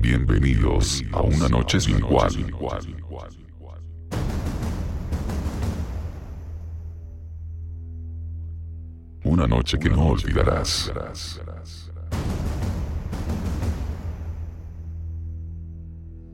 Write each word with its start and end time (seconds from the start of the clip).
Bienvenidos 0.00 1.04
a 1.12 1.20
una 1.20 1.46
noche 1.46 1.78
sin 1.78 1.98
igual. 1.98 2.32
Una 9.24 9.46
noche 9.46 9.78
que 9.78 9.90
no 9.90 10.06
olvidarás. 10.06 10.90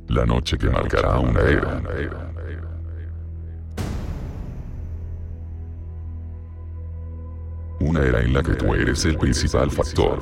La 0.07 0.25
noche 0.25 0.57
que 0.57 0.71
marcará 0.71 1.19
una 1.19 1.41
era. 1.41 1.83
Una 7.81 8.01
era 8.01 8.21
en 8.21 8.33
la 8.33 8.43
que 8.45 8.55
tú 8.55 8.73
eres 8.75 9.05
el 9.07 9.19
principal 9.19 9.73
factor. 9.73 10.21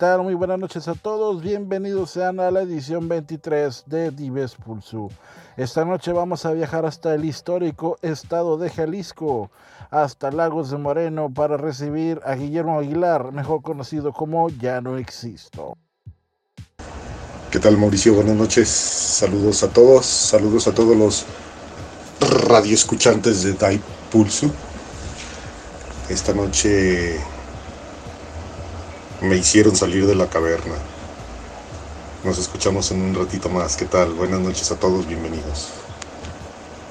Tal? 0.00 0.22
Muy 0.22 0.32
buenas 0.32 0.58
noches 0.58 0.88
a 0.88 0.94
todos. 0.94 1.42
Bienvenidos 1.42 2.12
sean 2.12 2.40
a 2.40 2.50
la 2.50 2.62
edición 2.62 3.06
23 3.06 3.84
de 3.84 4.10
Dives 4.10 4.54
Pulsu. 4.54 5.10
Esta 5.58 5.84
noche 5.84 6.10
vamos 6.14 6.46
a 6.46 6.52
viajar 6.52 6.86
hasta 6.86 7.14
el 7.14 7.26
histórico 7.26 7.98
estado 8.00 8.56
de 8.56 8.70
Jalisco, 8.70 9.50
hasta 9.90 10.30
Lagos 10.30 10.70
de 10.70 10.78
Moreno, 10.78 11.28
para 11.28 11.58
recibir 11.58 12.18
a 12.24 12.34
Guillermo 12.34 12.78
Aguilar, 12.78 13.30
mejor 13.32 13.60
conocido 13.60 14.14
como 14.14 14.48
Ya 14.48 14.80
no 14.80 14.96
existo. 14.96 15.76
¿Qué 17.50 17.58
tal 17.58 17.76
Mauricio? 17.76 18.14
Buenas 18.14 18.36
noches. 18.36 18.70
Saludos 18.70 19.62
a 19.64 19.68
todos. 19.68 20.06
Saludos 20.06 20.66
a 20.66 20.72
todos 20.72 20.96
los 20.96 21.26
radioescuchantes 22.48 23.42
de 23.42 23.52
Dai 23.52 23.78
Pulsu. 24.10 24.50
Esta 26.08 26.32
noche 26.32 27.20
me 29.30 29.36
hicieron 29.36 29.76
salir 29.76 30.08
de 30.08 30.16
la 30.16 30.26
caverna. 30.26 30.74
Nos 32.24 32.36
escuchamos 32.36 32.90
en 32.90 33.00
un 33.00 33.14
ratito 33.14 33.48
más. 33.48 33.76
¿Qué 33.76 33.84
tal? 33.84 34.12
Buenas 34.12 34.40
noches 34.40 34.72
a 34.72 34.76
todos. 34.76 35.06
Bienvenidos. 35.06 35.68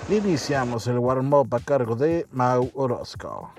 Iniciamos 0.09 0.87
el 0.87 0.99
warm-up 0.99 1.53
a 1.53 1.59
cargo 1.59 1.97
de 1.97 2.25
Mau 2.31 2.71
Orozco. 2.75 3.51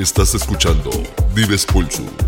Estás 0.00 0.34
escuchando 0.34 0.90
Dives 1.34 1.66
Pulso. 1.66 2.19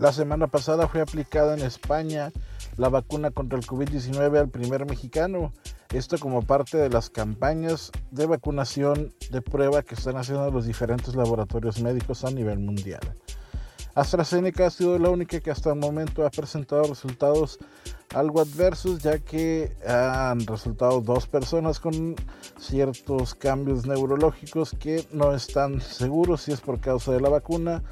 La 0.00 0.14
semana 0.14 0.46
pasada 0.46 0.88
fue 0.88 1.02
aplicada 1.02 1.52
en 1.52 1.60
España 1.60 2.32
la 2.78 2.88
vacuna 2.88 3.32
contra 3.32 3.58
el 3.58 3.66
COVID-19 3.66 4.38
al 4.38 4.48
primer 4.48 4.86
mexicano. 4.86 5.52
Esto 5.92 6.16
como 6.16 6.40
parte 6.40 6.78
de 6.78 6.88
las 6.88 7.10
campañas 7.10 7.92
de 8.10 8.24
vacunación 8.24 9.12
de 9.30 9.42
prueba 9.42 9.82
que 9.82 9.96
están 9.96 10.16
haciendo 10.16 10.50
los 10.50 10.64
diferentes 10.64 11.14
laboratorios 11.14 11.82
médicos 11.82 12.24
a 12.24 12.30
nivel 12.30 12.60
mundial. 12.60 13.02
AstraZeneca 13.94 14.68
ha 14.68 14.70
sido 14.70 14.98
la 14.98 15.10
única 15.10 15.38
que 15.40 15.50
hasta 15.50 15.68
el 15.68 15.78
momento 15.78 16.24
ha 16.24 16.30
presentado 16.30 16.84
resultados 16.84 17.58
algo 18.14 18.40
adversos, 18.40 19.02
ya 19.02 19.18
que 19.18 19.72
han 19.86 20.46
resultado 20.46 21.00
dos 21.00 21.26
personas 21.26 21.78
con 21.78 22.16
ciertos 22.58 23.34
cambios 23.34 23.86
neurológicos 23.86 24.74
que 24.78 25.06
no 25.12 25.34
están 25.34 25.80
seguros 25.80 26.42
si 26.42 26.52
es 26.52 26.60
por 26.60 26.80
causa 26.80 27.12
de 27.12 27.20
la 27.20 27.28
vacuna, 27.28 27.82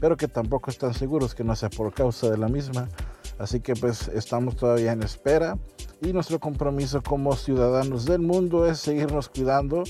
pero 0.00 0.16
que 0.16 0.28
tampoco 0.28 0.70
están 0.70 0.94
seguros 0.94 1.34
que 1.34 1.44
no 1.44 1.56
sea 1.56 1.70
por 1.70 1.92
causa 1.92 2.30
de 2.30 2.38
la 2.38 2.48
misma. 2.48 2.88
Así 3.38 3.60
que 3.60 3.74
pues 3.74 4.08
estamos 4.08 4.56
todavía 4.56 4.92
en 4.92 5.02
espera 5.02 5.58
y 6.00 6.12
nuestro 6.12 6.38
compromiso 6.38 7.02
como 7.02 7.34
ciudadanos 7.34 8.04
del 8.04 8.20
mundo 8.20 8.66
es 8.66 8.78
seguirnos 8.78 9.28
cuidando, 9.28 9.84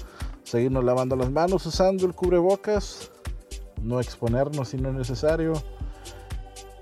seguirnos 0.44 0.84
lavando 0.84 1.16
las 1.16 1.30
manos, 1.30 1.66
usando 1.66 2.06
el 2.06 2.14
cubrebocas, 2.14 3.10
no 3.82 4.00
exponernos 4.00 4.68
si 4.68 4.76
no 4.78 4.90
es 4.90 4.94
necesario 4.94 5.52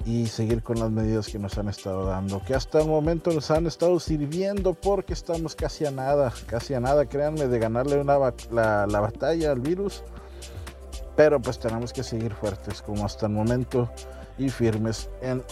y 0.07 0.27
seguir 0.27 0.63
con 0.63 0.79
las 0.79 0.91
medidas 0.91 1.29
que 1.29 1.39
nos 1.39 1.57
han 1.57 1.69
estado 1.69 2.05
dando, 2.05 2.43
que 2.45 2.55
hasta 2.55 2.81
el 2.81 2.89
momento 2.89 3.31
nos 3.33 3.51
han 3.51 3.67
estado 3.67 3.99
sirviendo 4.01 4.75
porque 4.75 5.15
estamos 5.15 5.55
casi 5.55 5.87
a 5.87 5.91
nada, 5.91 6.33
casi 6.47 6.75
a 6.75 6.81
nada, 6.81 7.07
créanme, 7.07 7.47
de 7.47 7.59
ganarle 7.59 8.01
una, 8.01 8.19
la, 8.51 8.87
la 8.87 9.01
batalla 9.01 9.53
al 9.53 9.61
virus. 9.61 10.03
Pero 11.17 11.41
pues 11.41 11.59
tenemos 11.59 11.93
que 11.93 12.03
seguir 12.03 12.35
fuertes 12.35 12.83
como 12.83 13.05
hasta 13.05 13.27
el 13.27 13.33
momento 13.33 13.89
y 14.39 14.49
firmes 14.49 15.09
en 15.23 15.43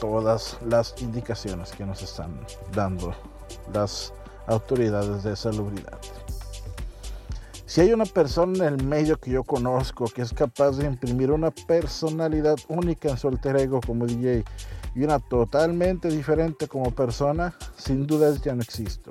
todas 0.00 0.56
las 0.66 0.94
indicaciones 1.00 1.72
que 1.72 1.84
nos 1.84 2.02
están 2.02 2.40
dando 2.72 3.14
las 3.72 4.12
autoridades 4.46 5.22
de 5.24 5.36
salubridad. 5.36 5.98
Si 7.66 7.80
hay 7.80 7.92
una 7.92 8.04
persona 8.04 8.66
en 8.66 8.80
el 8.80 8.84
medio 8.84 9.16
que 9.16 9.30
yo 9.30 9.44
conozco 9.44 10.06
que 10.06 10.22
es 10.22 10.32
capaz 10.32 10.72
de 10.72 10.86
imprimir 10.86 11.30
una 11.30 11.52
personalidad 11.52 12.56
única 12.68 13.10
en 13.10 13.16
su 13.16 13.28
alter 13.28 13.56
ego 13.58 13.80
como 13.80 14.06
DJ 14.06 14.42
y 14.96 15.04
una 15.04 15.20
totalmente 15.20 16.08
diferente 16.08 16.66
como 16.66 16.90
persona, 16.90 17.54
sin 17.76 18.08
duda 18.08 18.34
ya 18.42 18.56
no 18.56 18.62
existo. 18.62 19.10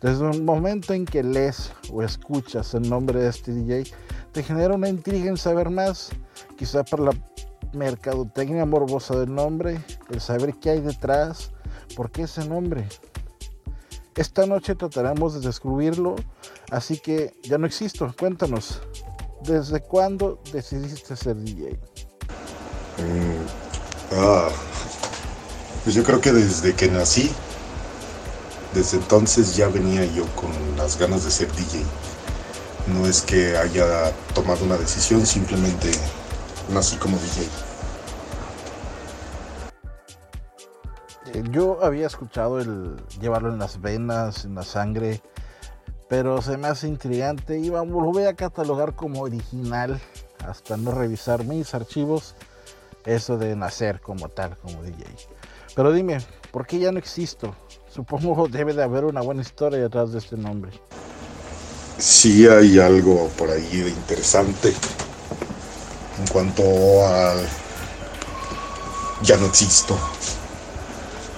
Desde 0.00 0.30
el 0.30 0.42
momento 0.42 0.94
en 0.94 1.04
que 1.04 1.22
lees 1.22 1.72
o 1.92 2.02
escuchas 2.02 2.72
el 2.74 2.88
nombre 2.88 3.20
de 3.20 3.28
este 3.28 3.52
DJ, 3.52 3.84
te 4.32 4.42
genera 4.42 4.74
una 4.74 4.88
intriga 4.88 5.28
en 5.28 5.36
saber 5.36 5.68
más, 5.68 6.10
quizá 6.56 6.84
por 6.84 7.00
la 7.00 7.12
mercadotecnia 7.74 8.64
morbosa 8.64 9.18
del 9.18 9.34
nombre, 9.34 9.78
el 10.08 10.20
saber 10.20 10.54
qué 10.54 10.70
hay 10.70 10.80
detrás, 10.80 11.52
por 11.96 12.10
qué 12.10 12.22
ese 12.22 12.46
nombre. 12.46 12.88
Esta 14.16 14.46
noche 14.46 14.74
trataremos 14.74 15.34
de 15.34 15.40
descubrirlo, 15.46 16.16
así 16.70 16.98
que 16.98 17.34
ya 17.42 17.58
no 17.58 17.66
existo. 17.66 18.12
Cuéntanos, 18.18 18.80
¿desde 19.42 19.80
cuándo 19.80 20.40
decidiste 20.52 21.14
ser 21.14 21.36
DJ? 21.36 21.78
Mm, 22.98 24.16
ah, 24.16 24.48
pues 25.84 25.94
yo 25.94 26.02
creo 26.04 26.20
que 26.20 26.32
desde 26.32 26.74
que 26.74 26.88
nací, 26.88 27.30
desde 28.74 28.98
entonces 28.98 29.56
ya 29.56 29.68
venía 29.68 30.04
yo 30.04 30.24
con 30.36 30.50
las 30.76 30.98
ganas 30.98 31.24
de 31.24 31.30
ser 31.30 31.52
DJ. 31.52 31.82
No 32.86 33.06
es 33.06 33.22
que 33.22 33.56
haya 33.56 34.12
tomado 34.34 34.64
una 34.64 34.76
decisión, 34.76 35.26
simplemente 35.26 35.90
nací 36.72 36.96
como 36.96 37.16
DJ. 37.18 37.48
Eh, 41.32 41.44
yo 41.50 41.84
había 41.84 42.06
escuchado 42.06 42.60
el 42.60 42.96
llevarlo 43.20 43.50
en 43.50 43.58
las 43.58 43.80
venas, 43.80 44.44
en 44.44 44.54
la 44.54 44.62
sangre, 44.62 45.20
pero 46.08 46.42
se 46.42 46.56
me 46.56 46.68
hace 46.68 46.88
intrigante 46.88 47.58
y 47.58 47.70
vamos, 47.70 48.02
lo 48.02 48.10
voy 48.10 48.24
a 48.24 48.34
catalogar 48.34 48.94
como 48.94 49.22
original 49.22 50.00
hasta 50.46 50.76
no 50.76 50.92
revisar 50.92 51.44
mis 51.44 51.74
archivos, 51.74 52.34
eso 53.04 53.36
de 53.36 53.54
nacer 53.56 54.00
como 54.00 54.28
tal, 54.28 54.56
como 54.56 54.82
DJ. 54.82 55.04
Pero 55.76 55.92
dime, 55.92 56.18
¿por 56.50 56.66
qué 56.66 56.78
ya 56.78 56.90
no 56.90 56.98
existo? 56.98 57.54
Supongo 58.00 58.48
debe 58.50 58.72
de 58.72 58.82
haber 58.82 59.04
una 59.04 59.20
buena 59.20 59.42
historia 59.42 59.78
detrás 59.78 60.10
de 60.12 60.20
este 60.20 60.34
nombre. 60.34 60.70
Sí 61.98 62.48
hay 62.48 62.78
algo 62.78 63.28
por 63.36 63.50
ahí 63.50 63.76
de 63.76 63.90
interesante 63.90 64.72
en 66.18 66.26
cuanto 66.32 66.62
a 67.06 67.34
ya 69.22 69.36
no 69.36 69.44
existo. 69.44 69.98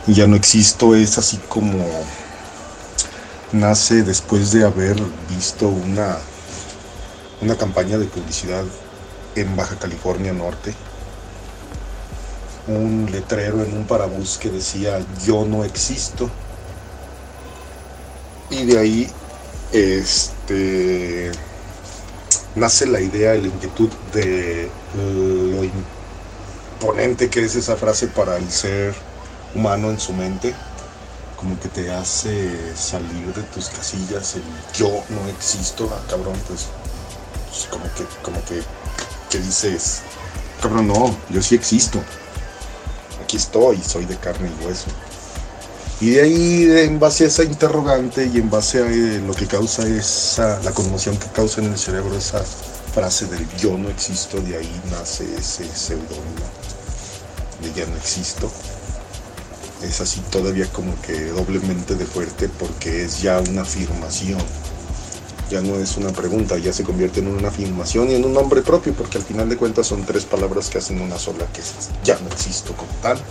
Ya 0.06 0.28
no 0.28 0.36
existo 0.36 0.94
es 0.94 1.18
así 1.18 1.36
como 1.48 1.84
nace 3.50 4.04
después 4.04 4.52
de 4.52 4.64
haber 4.64 4.96
visto 5.30 5.66
una, 5.66 6.16
una 7.40 7.56
campaña 7.56 7.98
de 7.98 8.06
publicidad 8.06 8.64
en 9.34 9.56
Baja 9.56 9.74
California 9.80 10.32
Norte. 10.32 10.72
Un 12.68 13.08
letrero 13.10 13.64
en 13.64 13.76
un 13.76 13.84
parabús 13.84 14.38
que 14.38 14.48
decía 14.48 15.04
yo 15.26 15.44
no 15.44 15.64
existo. 15.64 16.30
Y 18.52 18.66
de 18.66 18.78
ahí 18.78 19.10
este 19.72 21.32
nace 22.54 22.86
la 22.86 23.00
idea 23.00 23.32
la 23.32 23.46
inquietud 23.46 23.88
de 24.12 24.68
lo 24.94 25.64
imponente 26.78 27.30
que 27.30 27.44
es 27.44 27.56
esa 27.56 27.76
frase 27.76 28.08
para 28.08 28.36
el 28.36 28.50
ser 28.50 28.94
humano 29.54 29.90
en 29.90 29.98
su 29.98 30.12
mente, 30.12 30.54
como 31.36 31.58
que 31.60 31.68
te 31.68 31.90
hace 31.90 32.76
salir 32.76 33.32
de 33.34 33.42
tus 33.54 33.70
casillas, 33.70 34.36
el 34.36 34.42
yo 34.74 35.02
no 35.08 35.26
existo, 35.30 35.90
ah, 35.90 36.02
cabrón, 36.08 36.38
pues, 36.46 36.66
pues, 37.48 37.66
como 37.70 37.84
que, 37.94 38.04
como 38.22 38.44
que, 38.44 38.62
que 39.30 39.38
dices, 39.38 40.02
cabrón, 40.60 40.88
no, 40.88 41.16
yo 41.30 41.40
sí 41.40 41.54
existo, 41.54 42.02
aquí 43.22 43.38
estoy, 43.38 43.78
soy 43.82 44.04
de 44.04 44.16
carne 44.16 44.50
y 44.60 44.66
hueso. 44.66 44.88
Y 46.02 46.10
de 46.10 46.20
ahí, 46.20 46.66
en 46.84 46.98
base 46.98 47.22
a 47.22 47.26
esa 47.28 47.44
interrogante 47.44 48.26
y 48.26 48.38
en 48.38 48.50
base 48.50 48.82
a 48.82 48.90
eh, 48.90 49.22
lo 49.24 49.32
que 49.34 49.46
causa 49.46 49.86
esa, 49.86 50.60
la 50.64 50.72
conmoción 50.72 51.16
que 51.16 51.28
causa 51.28 51.60
en 51.60 51.68
el 51.68 51.78
cerebro 51.78 52.16
esa 52.16 52.42
frase 52.92 53.26
del 53.26 53.48
yo 53.56 53.78
no 53.78 53.88
existo, 53.88 54.40
de 54.40 54.56
ahí 54.56 54.80
nace 54.90 55.24
ese 55.38 55.64
seudónimo 55.72 56.42
de 57.62 57.72
ya 57.72 57.86
no 57.86 57.96
existo. 57.96 58.50
Es 59.80 60.00
así 60.00 60.20
todavía 60.28 60.66
como 60.72 61.00
que 61.02 61.26
doblemente 61.26 61.94
de 61.94 62.04
fuerte 62.04 62.48
porque 62.48 63.04
es 63.04 63.22
ya 63.22 63.38
una 63.38 63.62
afirmación. 63.62 64.42
Ya 65.52 65.60
no 65.60 65.76
es 65.76 65.96
una 65.98 66.10
pregunta, 66.10 66.58
ya 66.58 66.72
se 66.72 66.82
convierte 66.82 67.20
en 67.20 67.28
una 67.28 67.46
afirmación 67.46 68.10
y 68.10 68.16
en 68.16 68.24
un 68.24 68.32
nombre 68.32 68.62
propio 68.62 68.92
porque 68.92 69.18
al 69.18 69.24
final 69.24 69.48
de 69.48 69.56
cuentas 69.56 69.86
son 69.86 70.04
tres 70.04 70.24
palabras 70.24 70.68
que 70.68 70.78
hacen 70.78 71.00
una 71.00 71.16
sola 71.16 71.46
que 71.52 71.60
es 71.60 71.90
ya 72.02 72.18
no 72.18 72.26
existo 72.26 72.74
como 72.76 72.90
tal 73.00 73.22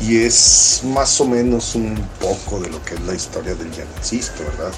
y 0.00 0.18
es 0.18 0.82
más 0.84 1.20
o 1.20 1.26
menos 1.26 1.74
un 1.74 1.96
poco 2.20 2.60
de 2.60 2.70
lo 2.70 2.82
que 2.84 2.94
es 2.94 3.00
la 3.02 3.14
historia 3.14 3.54
del 3.54 3.70
Ya 3.72 3.84
no 3.84 3.96
existe, 3.96 4.44
¿verdad? 4.44 4.72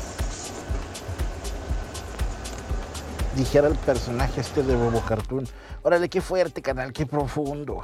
Dijera 3.37 3.69
el 3.69 3.77
personaje 3.77 4.41
este 4.41 4.63
de 4.63 4.75
Bobo 4.75 5.01
Cartoon, 5.01 5.47
órale, 5.83 6.09
qué 6.09 6.21
fuerte 6.21 6.63
canal, 6.63 6.93
qué 6.93 7.07
profundo. 7.07 7.83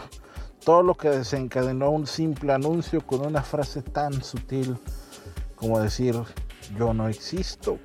Todo 0.64 0.82
lo 0.82 0.94
que 0.96 1.08
desencadenó 1.08 1.90
un 1.90 2.06
simple 2.06 2.52
anuncio 2.52 3.00
con 3.06 3.24
una 3.24 3.42
frase 3.42 3.82
tan 3.82 4.22
sutil 4.22 4.76
como 5.54 5.80
decir 5.80 6.16
yo 6.76 6.92
no 6.92 7.08
existo. 7.08 7.78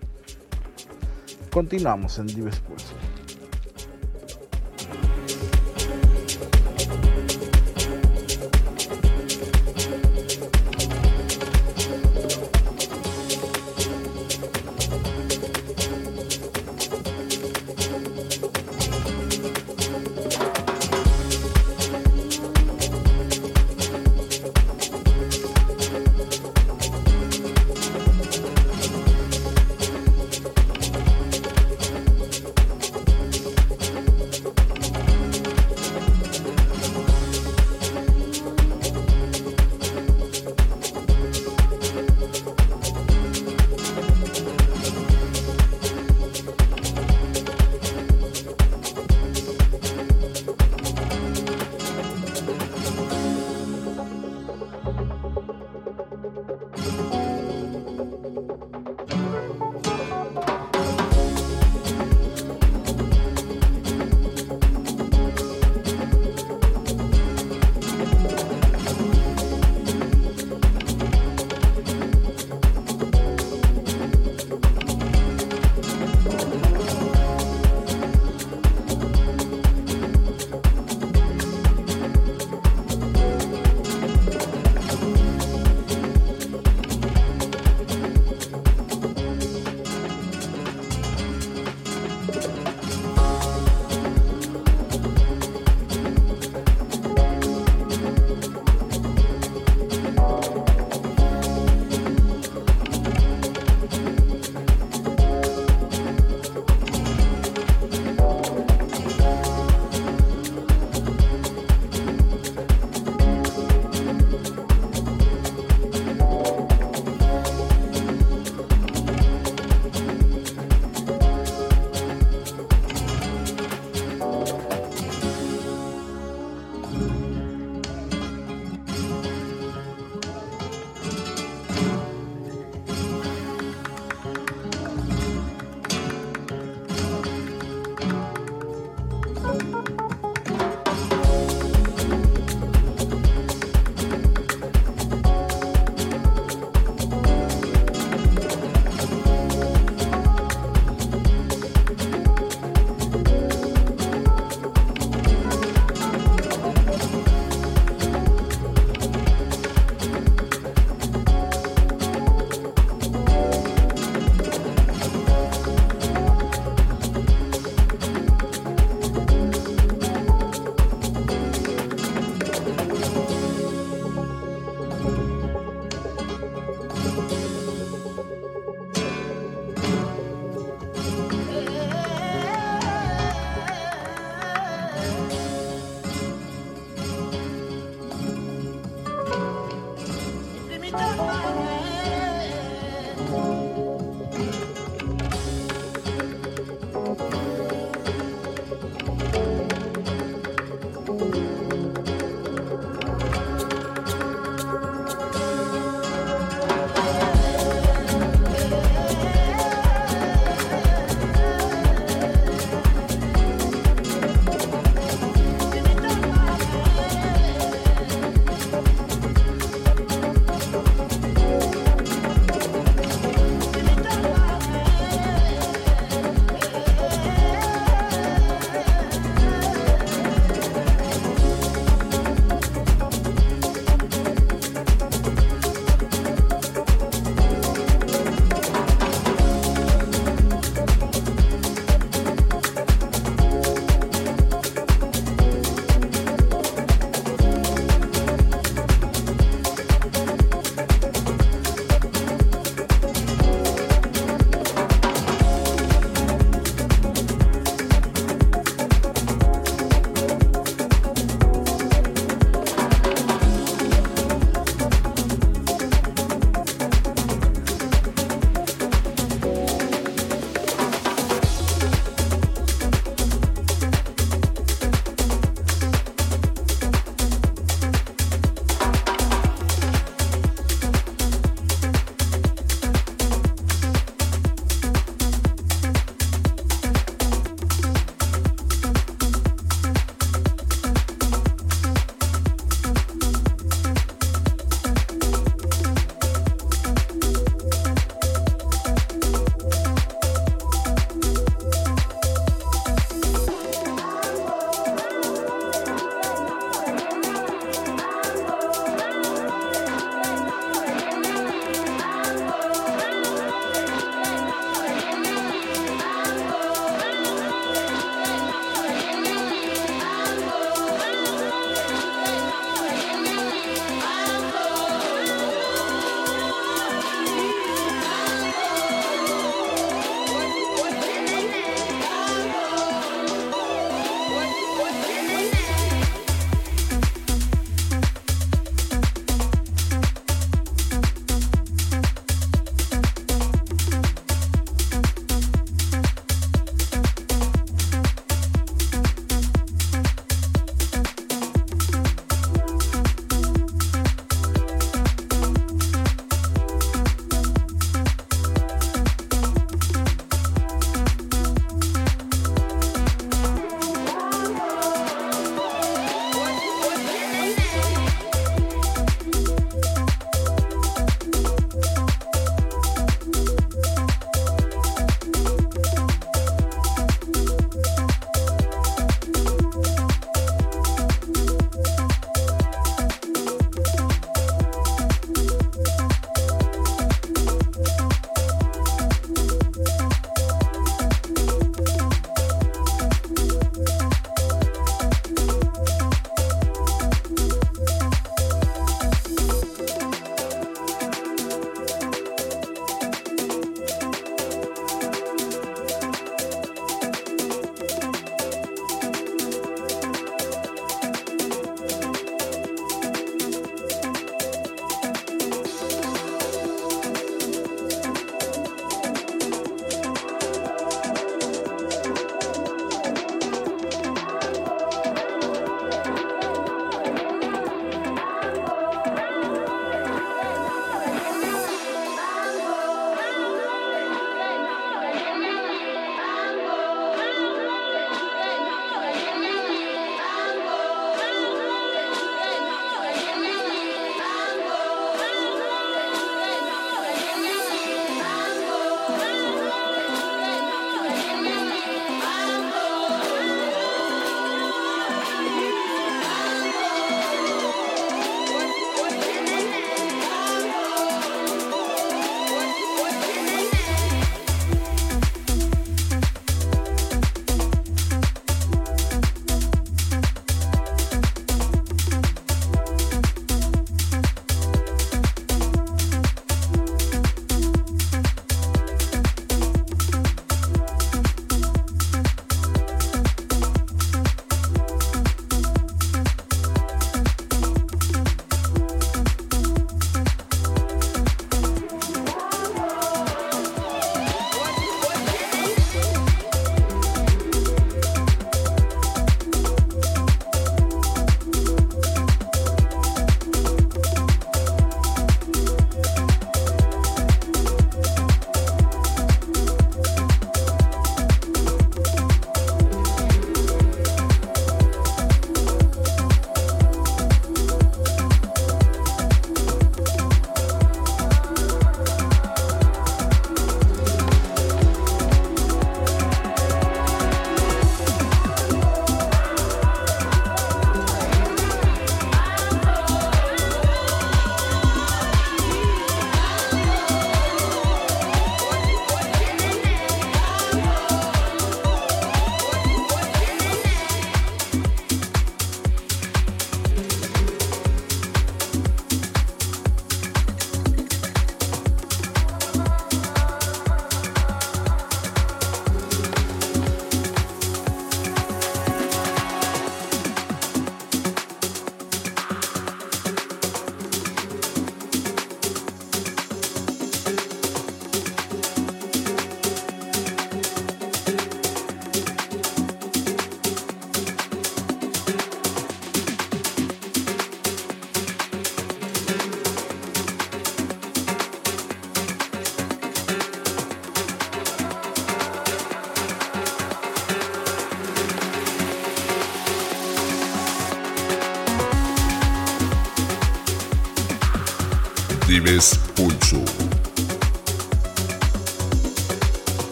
Continuamos 1.51 2.17
en 2.17 2.27
Dives 2.27 2.59
Pulso. 2.59 2.95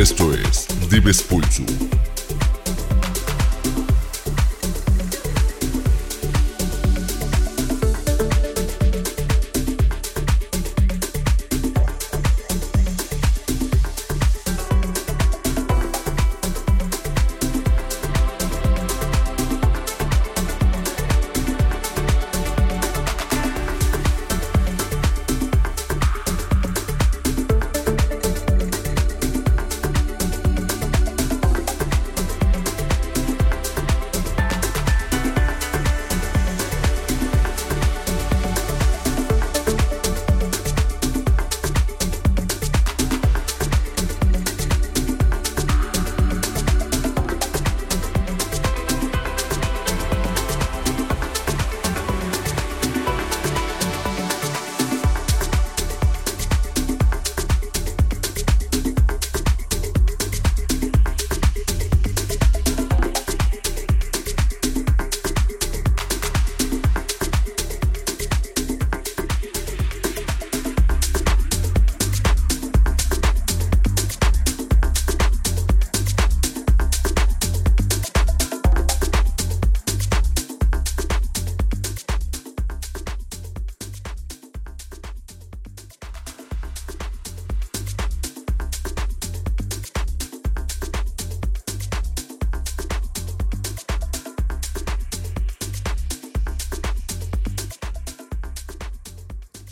Esto 0.00 0.32
es 0.32 0.66
Dives 0.88 1.22
Pulsu. 1.22 1.99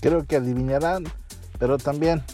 Creo 0.08 0.24
que 0.24 0.36
adivinarán, 0.36 1.04
pero 1.58 1.76
también 1.76 2.24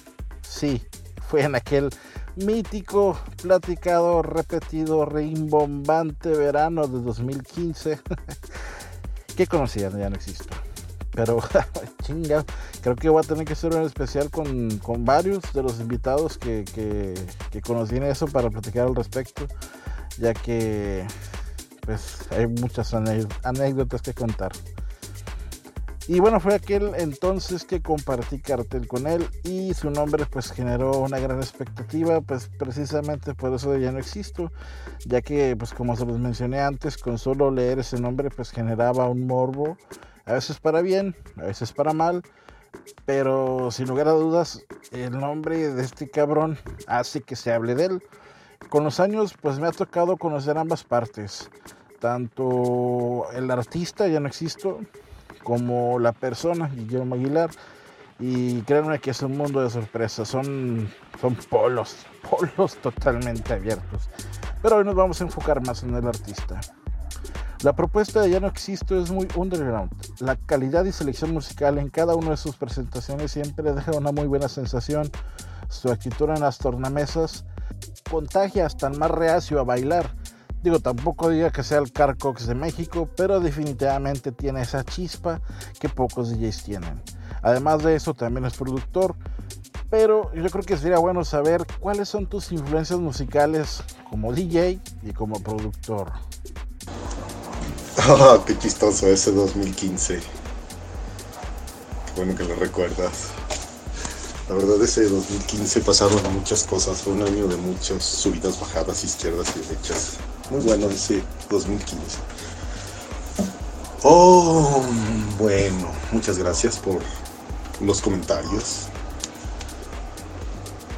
sí, 0.43 0.81
fue 1.29 1.43
en 1.43 1.57
aquel 1.57 1.91
mítico, 2.37 3.19
platicado, 3.43 4.23
repetido, 4.23 5.05
reimbombante 5.05 6.29
verano 6.29 6.87
de 6.87 7.01
2015 7.01 7.99
que 9.37 9.47
conocían, 9.49 9.99
ya 9.99 10.09
no 10.09 10.15
existe. 10.15 10.49
Pero 11.11 11.41
chinga, 12.05 12.45
creo 12.81 12.95
que 12.95 13.09
voy 13.09 13.25
a 13.25 13.27
tener 13.27 13.45
que 13.45 13.55
hacer 13.55 13.75
un 13.75 13.83
especial 13.83 14.31
con, 14.31 14.79
con 14.79 15.05
varios 15.05 15.43
de 15.53 15.65
los 15.65 15.81
invitados 15.81 16.39
que, 16.39 16.65
que, 16.73 17.15
que 17.51 17.61
conocí 17.61 17.97
en 17.97 18.05
eso 18.05 18.29
para 18.29 18.51
platicar 18.51 18.87
al 18.87 18.95
respecto, 18.95 19.49
ya 20.19 20.33
que 20.33 21.05
pues 21.81 22.19
hay 22.31 22.47
muchas 22.47 22.95
anécdotas 22.95 24.01
que 24.01 24.15
contar. 24.15 24.53
Y 26.07 26.21
bueno, 26.21 26.39
fue 26.39 26.55
aquel 26.55 26.93
entonces 26.99 27.65
que 27.65 27.81
compartí 27.81 28.39
cartel 28.39 28.87
con 28.87 29.07
él 29.07 29.27
y 29.43 29.73
su 29.73 29.91
nombre 29.91 30.27
pues 30.27 30.53
generó 30.53 30.99
una 30.99 31.19
gran 31.19 31.39
expectativa, 31.39 32.21
pues 32.21 32.51
precisamente 32.59 33.33
por 33.33 33.55
eso 33.55 33.75
ya 33.79 33.91
no 33.91 33.99
existo, 33.99 34.53
ya 35.07 35.23
que 35.23 35.57
pues 35.57 35.73
como 35.73 35.97
se 35.97 36.05
los 36.05 36.19
mencioné 36.19 36.61
antes, 36.61 36.99
con 36.99 37.17
solo 37.17 37.51
leer 37.51 37.79
ese 37.79 37.99
nombre 37.99 38.29
pues 38.29 38.51
generaba 38.51 39.09
un 39.09 39.27
morbo, 39.27 39.79
a 40.27 40.35
veces 40.35 40.59
para 40.61 40.83
bien, 40.83 41.17
a 41.39 41.45
veces 41.45 41.73
para 41.73 41.95
mal, 41.95 42.23
pero 43.07 43.71
sin 43.71 43.89
lugar 43.89 44.09
a 44.09 44.13
dudas 44.13 44.63
el 44.93 45.19
nombre 45.19 45.73
de 45.73 45.83
este 45.83 46.11
cabrón 46.11 46.59
hace 46.87 47.23
que 47.23 47.35
se 47.35 47.51
hable 47.51 47.75
de 47.75 47.87
él. 47.87 48.03
Con 48.69 48.85
los 48.85 49.01
años 49.01 49.33
pues 49.41 49.59
me 49.59 49.69
ha 49.69 49.73
tocado 49.73 50.19
conocer 50.19 50.59
ambas 50.59 50.85
partes, 50.85 51.49
tanto 51.99 53.25
el 53.33 53.51
artista 53.51 54.07
ya 54.07 54.21
no 54.21 54.29
existo, 54.29 54.81
como 55.45 55.99
la 56.01 56.13
persona, 56.13 56.69
Guillermo 56.69 57.15
Aguilar. 57.15 57.51
Y 58.19 58.63
créanme 58.63 58.99
que 58.99 59.11
es 59.11 59.23
un 59.23 59.37
mundo 59.37 59.63
de 59.63 59.71
sorpresas, 59.71 60.29
son, 60.29 60.89
son 61.21 61.35
polos, 61.35 61.97
polos 62.31 62.77
totalmente 62.77 63.53
abiertos. 63.53 64.09
Pero 64.63 64.77
hoy 64.77 64.85
nos 64.85 64.95
vamos 64.95 65.21
a 65.21 65.25
enfocar 65.25 65.65
más 65.65 65.83
en 65.83 65.95
el 65.95 66.07
artista. 66.07 66.61
La 67.63 67.75
propuesta 67.75 68.21
de 68.21 68.31
Ya 68.31 68.41
no 68.41 68.47
existo 68.47 69.01
es 69.01 69.11
muy 69.11 69.27
underground. 69.35 69.91
La 70.21 70.37
calidad 70.37 70.85
y 70.85 70.93
selección 70.93 71.33
musical 71.33 71.79
en 71.79 71.89
cada 71.89 72.15
una 72.15 72.31
de 72.31 72.37
sus 72.37 72.57
presentaciones 72.57 73.33
siempre 73.33 73.73
deja 73.73 73.93
una 73.93 74.13
muy 74.13 74.27
buena 74.27 74.49
sensación. 74.49 75.11
Su 75.69 75.91
actitud 75.91 76.29
en 76.29 76.41
las 76.41 76.59
tornamesas 76.59 77.45
contagia 78.11 78.67
hasta 78.67 78.89
el 78.89 78.99
más 78.99 79.11
reacio 79.11 79.61
a 79.61 79.65
bailar 79.65 80.15
Digo, 80.65 80.81
tampoco 80.81 81.29
diga 81.29 81.51
que 81.51 81.63
sea 81.63 81.77
el 81.77 81.93
Carcox 81.93 82.47
de 82.47 82.55
México, 82.55 83.07
pero 83.19 83.39
definitivamente 83.39 84.33
tiene 84.33 84.63
esa 84.63 84.83
chispa 84.83 85.43
que 85.79 85.91
pocos 85.91 86.31
DJs 86.31 86.63
tienen. 86.65 87.03
Además 87.43 87.83
de 87.83 87.95
eso, 87.95 88.15
también 88.15 88.47
es 88.47 88.55
productor. 88.55 89.15
Pero 89.91 90.33
yo 90.33 90.49
creo 90.49 90.65
que 90.65 90.79
sería 90.79 90.97
bueno 90.97 91.23
saber 91.23 91.67
cuáles 91.81 92.09
son 92.09 92.27
tus 92.27 92.51
influencias 92.51 92.99
musicales 92.99 93.83
como 94.09 94.33
DJ 94.33 94.81
y 95.03 95.13
como 95.13 95.39
productor. 95.43 96.13
Ah, 97.97 98.39
qué 98.45 98.59
chistoso 98.59 99.07
ese 99.07 99.33
2015. 99.33 100.19
Qué 100.19 100.23
bueno 102.17 102.35
que 102.35 102.43
lo 102.45 102.57
recuerdas. 102.57 103.29
La 104.49 104.55
verdad 104.57 104.83
ese 104.83 105.09
2015 105.09 105.81
pasaron 105.83 106.21
muchas 106.33 106.65
cosas, 106.65 107.03
fue 107.03 107.13
un 107.13 107.23
año 107.23 107.47
de 107.47 107.57
muchas 107.57 108.03
subidas, 108.03 108.59
bajadas, 108.59 109.05
izquierdas 109.05 109.55
y 109.57 109.61
derechas. 109.61 110.19
Muy 110.51 110.61
bueno 110.61 110.91
ese 110.91 111.23
2015. 111.49 112.19
Oh, 114.03 114.83
bueno, 115.39 115.91
muchas 116.13 116.37
gracias 116.37 116.77
por 116.77 117.01
los 117.81 118.03
comentarios. 118.03 118.89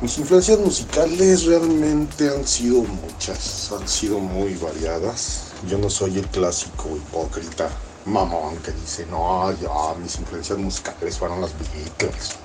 Mis 0.00 0.18
influencias 0.18 0.58
musicales 0.58 1.44
realmente 1.44 2.28
han 2.28 2.46
sido 2.46 2.82
muchas, 2.82 3.70
han 3.72 3.86
sido 3.86 4.18
muy 4.18 4.54
variadas. 4.56 5.52
Yo 5.68 5.78
no 5.78 5.88
soy 5.88 6.18
el 6.18 6.26
clásico 6.26 6.96
hipócrita 6.96 7.70
mamón 8.06 8.56
que 8.58 8.72
dice, 8.72 9.06
no, 9.06 9.52
ya, 9.52 9.94
mis 10.00 10.18
influencias 10.18 10.58
musicales 10.58 11.18
fueron 11.18 11.40
las 11.40 11.52
Beatles, 11.58 12.36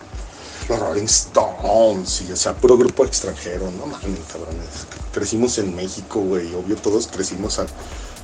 los 0.70 0.80
Rolling 0.80 1.06
Stones, 1.06 2.22
y 2.22 2.32
o 2.32 2.36
sea, 2.36 2.54
puro 2.54 2.78
grupo 2.78 3.06
extranjero, 3.06 3.72
no 3.72 3.86
mames, 3.86 4.20
cabrones 4.32 4.86
crecimos 5.14 5.58
en 5.58 5.76
México, 5.76 6.20
güey. 6.22 6.54
Obvio, 6.54 6.76
todos 6.76 7.08
crecimos 7.08 7.60
al 7.60 7.68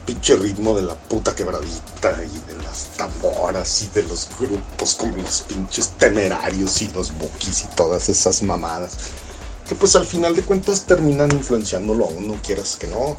pinche 0.05 0.37
ritmo 0.37 0.73
de 0.73 0.83
la 0.83 0.95
puta 0.95 1.35
quebradita 1.35 2.23
y 2.23 2.51
de 2.51 2.63
las 2.63 2.87
tamboras 2.95 3.81
y 3.81 3.87
de 3.87 4.03
los 4.03 4.29
grupos 4.39 4.95
como 4.95 5.17
los 5.17 5.41
pinches 5.41 5.89
temerarios 5.97 6.81
y 6.81 6.87
los 6.89 7.11
bookies 7.17 7.65
y 7.65 7.67
todas 7.75 8.07
esas 8.07 8.41
mamadas. 8.41 8.97
Que 9.67 9.75
pues 9.75 9.97
al 9.97 10.05
final 10.05 10.33
de 10.33 10.43
cuentas 10.43 10.85
terminan 10.85 11.29
influenciándolo 11.33 12.05
a 12.05 12.07
uno, 12.07 12.39
quieras 12.41 12.77
que 12.77 12.87
no. 12.87 13.17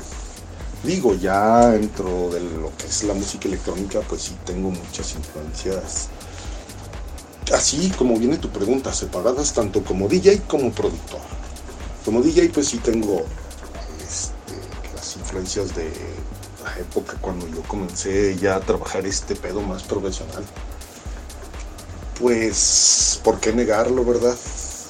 Digo, 0.83 1.15
ya 1.15 1.69
dentro 1.69 2.31
de 2.31 2.41
lo 2.41 2.75
que 2.79 2.87
es 2.87 3.03
la 3.05 3.13
música 3.13 3.49
electrónica, 3.49 4.01
pues 4.09 4.23
sí 4.23 4.37
tengo 4.47 4.71
muchas 4.71 5.15
influencias. 5.15 6.09
Así 7.53 7.91
como 7.99 8.17
viene 8.19 8.39
tu 8.39 8.49
pregunta, 8.49 8.95
separadas 8.95 9.53
tanto 9.53 9.85
como 9.85 10.09
DJ 10.09 10.43
como 10.47 10.71
productor. 10.73 11.21
Como 12.05 12.23
DJ, 12.23 12.49
pues 12.49 12.69
sí 12.69 12.79
tengo 12.79 13.27
influencias 15.19 15.75
de 15.75 15.91
la 16.65 16.79
época 16.79 17.17
cuando 17.21 17.47
yo 17.49 17.63
comencé 17.63 18.37
ya 18.37 18.57
a 18.57 18.61
trabajar 18.61 19.07
este 19.07 19.35
pedo 19.35 19.61
más 19.61 19.83
profesional. 19.83 20.45
Pues, 22.19 23.21
¿por 23.23 23.39
qué 23.39 23.53
negarlo, 23.53 24.05
verdad? 24.05 24.37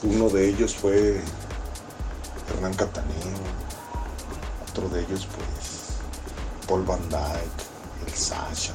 Uno 0.03 0.29
de 0.29 0.49
ellos 0.49 0.75
fue 0.75 1.21
Hernán 2.51 2.75
Cataneo, 2.75 3.39
otro 4.71 4.89
de 4.89 5.01
ellos 5.01 5.27
pues 5.35 5.99
Paul 6.67 6.85
Van 6.85 7.07
Dyke, 7.09 8.07
el 8.07 8.15
Sasha, 8.15 8.75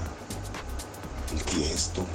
el 1.32 1.44
Tiesto, 1.44 2.06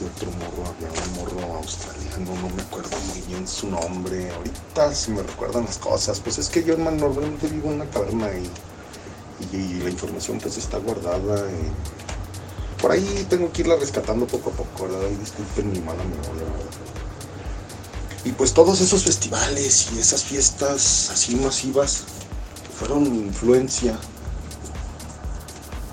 este 0.00 0.24
otro 0.24 0.30
morro, 0.38 0.64
había 0.66 0.88
un 0.88 1.14
morro 1.14 1.56
australiano, 1.56 2.34
no 2.40 2.54
me 2.54 2.62
acuerdo 2.62 2.96
muy 3.12 3.20
bien 3.22 3.46
su 3.46 3.68
nombre. 3.68 4.32
Ahorita 4.32 4.94
si 4.94 5.10
me 5.10 5.22
recuerdan 5.22 5.64
las 5.66 5.78
cosas, 5.78 6.20
pues 6.20 6.38
es 6.38 6.48
que 6.48 6.64
yo 6.64 6.76
normalmente 6.76 7.48
vivo 7.48 7.68
en 7.68 7.74
una 7.76 7.90
caverna 7.90 8.30
y, 8.32 9.56
y, 9.56 9.80
la 9.82 9.90
información 9.90 10.38
pues 10.38 10.56
está 10.56 10.78
guardada. 10.78 11.44
por 12.80 12.92
ahí 12.92 13.26
tengo 13.28 13.52
que 13.52 13.62
irla 13.62 13.76
rescatando 13.76 14.26
poco 14.26 14.50
a 14.50 14.52
poco, 14.54 14.84
¿verdad? 14.84 15.08
Y 15.10 15.16
disculpen 15.16 15.72
mi 15.72 15.80
mala 15.80 16.02
memoria, 16.02 16.46
Y 18.24 18.32
pues 18.32 18.54
todos 18.54 18.80
esos 18.80 19.04
festivales 19.04 19.90
y 19.94 19.98
esas 19.98 20.24
fiestas 20.24 21.10
así 21.10 21.36
masivas 21.36 22.04
fueron 22.78 23.04
influencia 23.06 23.98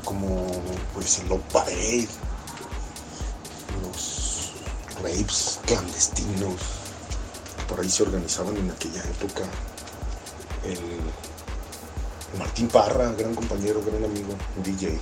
como 0.05 0.47
pues 0.93 1.19
el 1.19 1.27
Love 1.27 1.41
Parade, 1.51 2.07
raves 5.07 5.59
clandestinos, 5.65 6.61
por 7.67 7.79
ahí 7.79 7.89
se 7.89 8.03
organizaban 8.03 8.57
en 8.57 8.71
aquella 8.71 9.03
época. 9.03 9.43
El, 10.65 10.79
Martín 12.37 12.67
Parra, 12.67 13.13
gran 13.13 13.33
compañero, 13.33 13.81
gran 13.81 14.03
amigo, 14.03 14.35
DJ, 14.63 14.99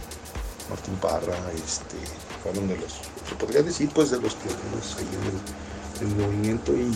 Martín 0.69 0.95
Parra, 0.97 1.35
este, 1.53 1.97
fueron 2.43 2.67
de 2.67 2.77
los, 2.77 2.93
se 3.27 3.35
podría 3.35 3.63
decir 3.63 3.89
pues 3.93 4.11
de 4.11 4.21
los 4.21 4.35
pioneros 4.35 4.95
ahí 4.97 5.07
en 6.01 6.07
el, 6.07 6.15
movimiento 6.15 6.71
y 6.73 6.93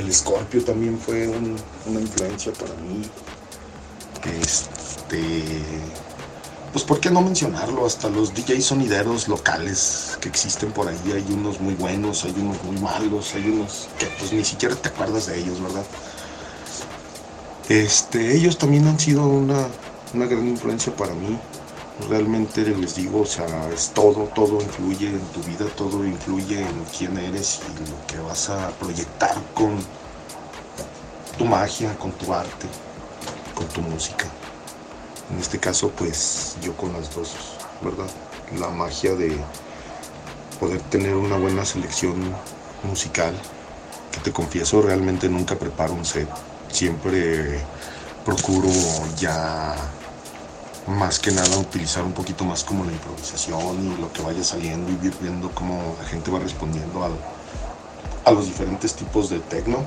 el 0.00 0.12
Scorpio 0.12 0.64
también 0.64 0.98
fue 0.98 1.28
una 1.28 2.00
influencia 2.00 2.52
para 2.52 2.74
mí. 2.74 3.08
Este 4.40 5.62
pues 6.76 6.84
¿por 6.84 7.00
qué 7.00 7.08
no 7.08 7.22
mencionarlo? 7.22 7.86
Hasta 7.86 8.10
los 8.10 8.34
DJ 8.34 8.60
sonideros 8.60 9.28
locales 9.28 10.18
que 10.20 10.28
existen 10.28 10.72
por 10.72 10.86
ahí, 10.86 10.98
hay 11.06 11.24
unos 11.32 11.58
muy 11.58 11.72
buenos, 11.72 12.22
hay 12.26 12.34
unos 12.36 12.62
muy 12.64 12.78
malos, 12.78 13.34
hay 13.34 13.48
unos 13.48 13.88
que 13.98 14.04
pues 14.18 14.30
ni 14.34 14.44
siquiera 14.44 14.76
te 14.76 14.90
acuerdas 14.90 15.24
de 15.24 15.38
ellos, 15.38 15.58
¿verdad? 15.62 15.86
Este, 17.70 18.36
ellos 18.36 18.58
también 18.58 18.86
han 18.88 19.00
sido 19.00 19.26
una, 19.26 19.68
una 20.12 20.26
gran 20.26 20.46
influencia 20.46 20.94
para 20.94 21.14
mí. 21.14 21.38
Realmente 22.10 22.60
les 22.60 22.94
digo, 22.94 23.22
o 23.22 23.26
sea, 23.26 23.46
es 23.72 23.92
todo, 23.94 24.24
todo 24.34 24.60
influye 24.60 25.08
en 25.08 25.26
tu 25.28 25.40
vida, 25.44 25.64
todo 25.78 26.04
influye 26.04 26.60
en 26.60 26.84
quién 26.94 27.16
eres 27.16 27.60
y 27.74 27.90
lo 27.90 28.06
que 28.06 28.18
vas 28.18 28.50
a 28.50 28.68
proyectar 28.72 29.34
con 29.54 29.78
tu 31.38 31.46
magia, 31.46 31.96
con 31.96 32.12
tu 32.12 32.34
arte, 32.34 32.66
con 33.54 33.66
tu 33.68 33.80
música. 33.80 34.26
En 35.30 35.38
este 35.38 35.58
caso, 35.58 35.90
pues 35.90 36.56
yo 36.62 36.76
con 36.76 36.92
las 36.92 37.14
dos, 37.14 37.34
¿verdad? 37.82 38.08
La 38.58 38.68
magia 38.68 39.14
de 39.14 39.36
poder 40.60 40.80
tener 40.82 41.14
una 41.14 41.36
buena 41.36 41.64
selección 41.64 42.14
musical, 42.84 43.34
que 44.12 44.20
te 44.20 44.32
confieso, 44.32 44.80
realmente 44.82 45.28
nunca 45.28 45.56
preparo 45.56 45.94
un 45.94 46.04
set. 46.04 46.28
Siempre 46.70 47.60
procuro 48.24 48.68
ya 49.18 49.74
más 50.86 51.18
que 51.18 51.32
nada 51.32 51.58
utilizar 51.58 52.04
un 52.04 52.12
poquito 52.12 52.44
más 52.44 52.62
como 52.62 52.84
la 52.84 52.92
improvisación 52.92 53.92
y 53.92 54.00
lo 54.00 54.12
que 54.12 54.22
vaya 54.22 54.44
saliendo 54.44 54.90
y 54.90 55.10
viendo 55.20 55.50
cómo 55.50 55.96
la 56.00 56.08
gente 56.08 56.30
va 56.30 56.38
respondiendo 56.38 57.04
a 58.24 58.30
los 58.30 58.46
diferentes 58.46 58.94
tipos 58.94 59.28
de 59.28 59.40
techno. 59.40 59.84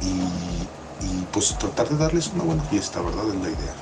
Y 0.00 0.51
y 1.02 1.26
pues 1.32 1.56
tratar 1.58 1.88
de 1.88 1.96
darles 1.96 2.28
una 2.28 2.44
buena 2.44 2.62
fiesta, 2.64 3.00
¿verdad? 3.00 3.28
Es 3.28 3.34
la 3.34 3.48
idea. 3.48 3.74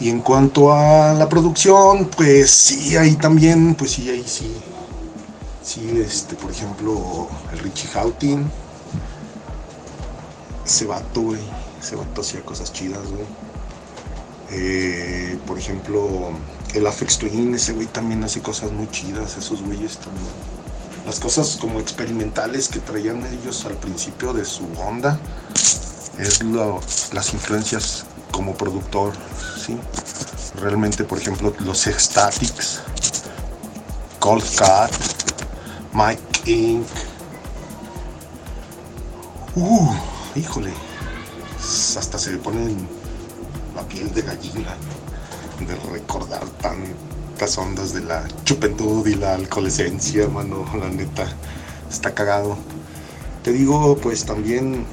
Y 0.00 0.10
en 0.10 0.20
cuanto 0.20 0.72
a 0.72 1.12
la 1.14 1.28
producción, 1.28 2.08
pues 2.16 2.50
sí, 2.50 2.96
ahí 2.96 3.16
también, 3.16 3.74
pues 3.74 3.92
sí, 3.92 4.08
ahí 4.08 4.24
sí. 4.26 4.52
Sí, 5.62 5.90
este, 5.98 6.36
por 6.36 6.50
ejemplo, 6.50 7.28
el 7.52 7.58
Richie 7.58 7.88
Houghton. 7.88 8.50
Ese 10.64 10.86
vato, 10.86 11.20
güey. 11.20 11.40
Ese 11.80 11.96
vato 11.96 12.20
hacía 12.20 12.40
cosas 12.42 12.72
chidas, 12.72 13.06
güey. 13.10 13.24
Eh, 14.50 15.38
por 15.46 15.58
ejemplo, 15.58 16.30
el 16.74 16.86
Afex 16.86 17.18
Twin, 17.18 17.54
ese 17.54 17.72
güey 17.72 17.86
también 17.86 18.22
hace 18.24 18.40
cosas 18.40 18.70
muy 18.72 18.88
chidas, 18.90 19.36
esos 19.36 19.62
güeyes 19.62 19.98
también. 19.98 20.57
Las 21.08 21.20
cosas 21.20 21.56
como 21.58 21.80
experimentales 21.80 22.68
que 22.68 22.80
traían 22.80 23.24
ellos 23.24 23.64
al 23.64 23.72
principio 23.78 24.34
de 24.34 24.44
su 24.44 24.64
onda, 24.78 25.18
es 26.18 26.42
las 27.14 27.32
influencias 27.32 28.04
como 28.30 28.54
productor. 28.54 29.14
Realmente, 30.60 31.04
por 31.04 31.16
ejemplo, 31.16 31.54
los 31.60 31.84
Statics, 31.84 32.80
Cold 34.18 34.44
Cut, 34.58 35.94
Mike 35.94 36.50
Inc. 36.50 36.86
Uh, 39.54 39.90
híjole, 40.34 40.74
hasta 41.96 42.18
se 42.18 42.32
le 42.32 42.36
ponen 42.36 42.86
la 43.74 43.82
piel 43.88 44.12
de 44.12 44.20
gallina 44.20 44.76
de 45.66 45.74
recordar 45.90 46.44
tantas 47.38 47.56
ondas 47.56 47.92
de 47.92 48.00
la 48.00 48.26
chupentud 48.44 49.06
y 49.06 49.14
la 49.14 49.34
alcoholescencia, 49.34 50.26
mano, 50.26 50.66
la 50.76 50.88
neta, 50.88 51.24
está 51.88 52.12
cagado. 52.12 52.58
Te 53.44 53.52
digo, 53.52 53.96
pues 54.02 54.24
también 54.24 54.84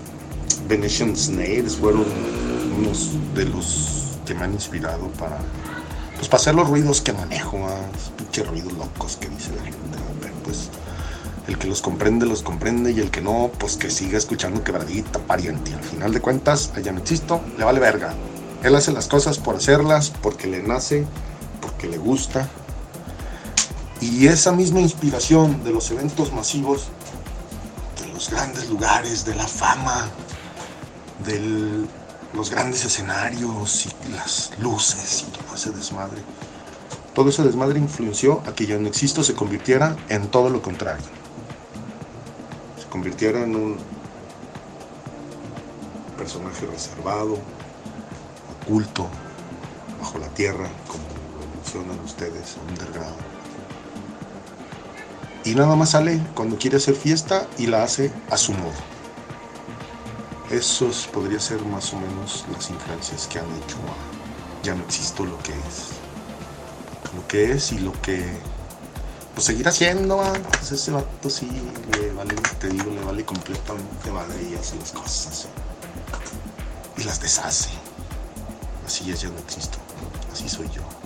Venetian 0.68 1.16
Snails 1.16 1.78
fueron 1.78 2.06
unos 2.78 3.10
de 3.34 3.46
los 3.46 4.20
que 4.28 4.36
me 4.36 4.44
han 4.44 4.54
inspirado 4.54 5.08
para, 5.18 5.40
pues, 6.18 6.28
para 6.28 6.40
hacer 6.40 6.54
los 6.54 6.70
ruidos 6.70 7.02
que 7.02 7.14
manejo, 7.14 7.58
qué 8.32 8.44
ruidos 8.44 8.74
locos 8.74 9.16
que 9.16 9.28
dice 9.28 9.50
la 9.58 9.64
gente. 9.64 9.98
pues 10.44 10.70
el 11.48 11.58
que 11.58 11.66
los 11.68 11.82
comprende, 11.82 12.28
los 12.28 12.44
comprende 12.44 12.92
y 12.92 13.00
el 13.00 13.10
que 13.10 13.22
no, 13.22 13.50
pues 13.58 13.76
que 13.76 13.90
siga 13.90 14.20
escuchando 14.20 14.64
quebradita, 14.64 15.18
pariente. 15.18 15.74
Al 15.74 15.84
final 15.84 16.14
de 16.14 16.22
cuentas, 16.22 16.72
allá 16.76 16.92
no 16.92 17.00
existo, 17.00 17.42
le 17.58 17.64
vale 17.64 17.80
verga. 17.80 18.14
Él 18.62 18.76
hace 18.76 18.92
las 18.92 19.08
cosas 19.08 19.40
por 19.40 19.56
hacerlas, 19.56 20.12
porque 20.22 20.46
le 20.46 20.62
nace, 20.62 21.08
porque 21.76 21.88
le 21.88 21.98
gusta. 21.98 22.50
Y 24.02 24.28
esa 24.28 24.52
misma 24.52 24.80
inspiración 24.80 25.64
de 25.64 25.72
los 25.72 25.90
eventos 25.92 26.32
masivos, 26.32 26.88
de 28.02 28.14
los 28.14 28.30
grandes 28.30 28.70
lugares, 28.70 29.26
de 29.26 29.36
la 29.36 29.48
fama, 29.48 30.10
de 31.26 31.86
los 32.34 32.50
grandes 32.50 32.86
escenarios 32.86 33.88
y 33.88 34.12
las 34.12 34.52
luces 34.60 35.26
y 35.28 35.32
todo 35.32 35.56
ese 35.56 35.72
desmadre. 35.72 36.22
Todo 37.14 37.30
ese 37.30 37.44
desmadre 37.44 37.80
influenció 37.80 38.42
a 38.46 38.54
que 38.54 38.66
ya 38.66 38.78
no 38.78 38.88
existo 38.88 39.24
se 39.24 39.34
convirtiera 39.34 39.96
en 40.10 40.28
todo 40.28 40.50
lo 40.50 40.62
contrario. 40.62 41.06
Se 42.78 42.88
convirtiera 42.90 43.44
en 43.44 43.56
un 43.56 43.78
personaje 46.18 46.66
reservado, 46.66 47.38
oculto, 48.62 49.08
bajo 50.00 50.20
la 50.20 50.28
tierra, 50.28 50.68
como 50.88 51.05
mencionan 51.76 52.04
ustedes, 52.06 52.56
underground. 52.68 53.16
Y 55.44 55.54
nada 55.56 55.76
más 55.76 55.92
sale 55.92 56.20
cuando 56.34 56.58
quiere 56.58 56.78
hacer 56.78 56.96
fiesta 56.96 57.48
y 57.58 57.68
la 57.68 57.84
hace 57.84 58.12
a 58.32 58.38
su 58.38 58.54
modo. 58.54 58.74
Esos 60.50 61.08
podría 61.08 61.40
ser 61.40 61.62
más 61.66 61.94
o 61.94 62.00
menos 62.00 62.46
las 62.52 62.70
influencias 62.70 63.28
que 63.28 63.40
han 63.40 63.46
hecho 63.64 63.78
ya 64.64 64.74
no 64.74 64.84
existo 64.84 65.26
lo 65.26 65.38
que 65.40 65.52
es. 65.52 65.92
Lo 67.16 67.28
que 67.28 67.52
es 67.52 67.72
y 67.72 67.80
lo 67.80 67.92
que 68.02 68.24
pues 69.34 69.48
seguir 69.48 69.68
haciendo, 69.68 70.24
pues 70.50 70.72
ese 70.72 70.92
vato 70.92 71.30
sí 71.30 71.50
le 71.92 72.12
vale, 72.14 72.36
te 72.58 72.70
digo, 72.70 72.90
le 72.90 73.04
vale 73.04 73.26
completamente 73.26 74.12
madre 74.12 74.36
y 74.50 74.56
hace 74.56 74.78
las 74.78 74.92
cosas 74.94 75.48
y 76.98 77.04
las 77.04 77.22
deshace. 77.22 77.70
Así 78.86 79.12
es, 79.12 79.22
ya 79.22 79.30
no 79.30 79.38
existo. 79.40 79.78
Así 80.32 80.48
soy 80.48 80.70
yo. 80.70 81.05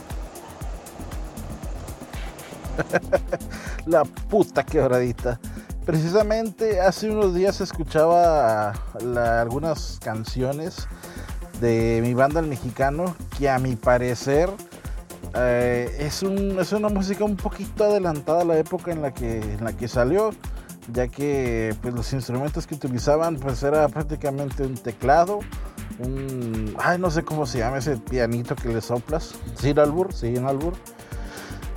La 3.86 4.04
puta 4.04 4.64
quebradita. 4.64 5.40
Precisamente 5.86 6.80
hace 6.82 7.10
unos 7.10 7.34
días 7.34 7.62
escuchaba 7.62 8.74
algunas 9.40 10.00
canciones 10.04 10.88
de 11.62 12.00
mi 12.04 12.14
banda 12.14 12.40
El 12.40 12.48
Mexicano 12.48 13.16
que 13.38 13.50
a 13.50 13.58
mi 13.60 13.76
parecer 13.76 14.50
eh, 15.36 15.96
es, 16.00 16.24
una 16.24 16.90
música 16.90 17.24
un 17.24 17.36
poquito 17.36 17.86
adelantada 17.86 18.42
a 18.42 18.46
la 18.46 18.58
época 18.58 18.92
en 18.92 19.02
la 19.02 19.14
que, 19.14 19.40
en 19.40 19.64
la 19.64 19.74
que 19.74 19.88
salió 19.88 20.32
ya 20.94 21.08
que 21.08 21.76
pues, 21.82 21.94
los 21.94 22.12
instrumentos 22.14 22.68
que 22.68 22.76
utilizaban 22.76 23.38
pues 23.38 23.64
era 23.64 23.88
prácticamente 23.90 24.64
un 24.64 24.76
teclado, 24.76 25.40
un, 26.00 26.76
ay 26.80 26.98
no 26.98 27.12
sé 27.12 27.24
cómo 27.24 27.46
se 27.46 27.60
llama 27.60 27.78
ese 27.78 27.98
pianito 27.98 28.56
que 28.56 28.70
le 28.70 28.82
soplas, 28.82 29.36
sin 29.56 29.80
albur, 29.80 30.14
sin 30.14 30.46
albur, 30.46 30.74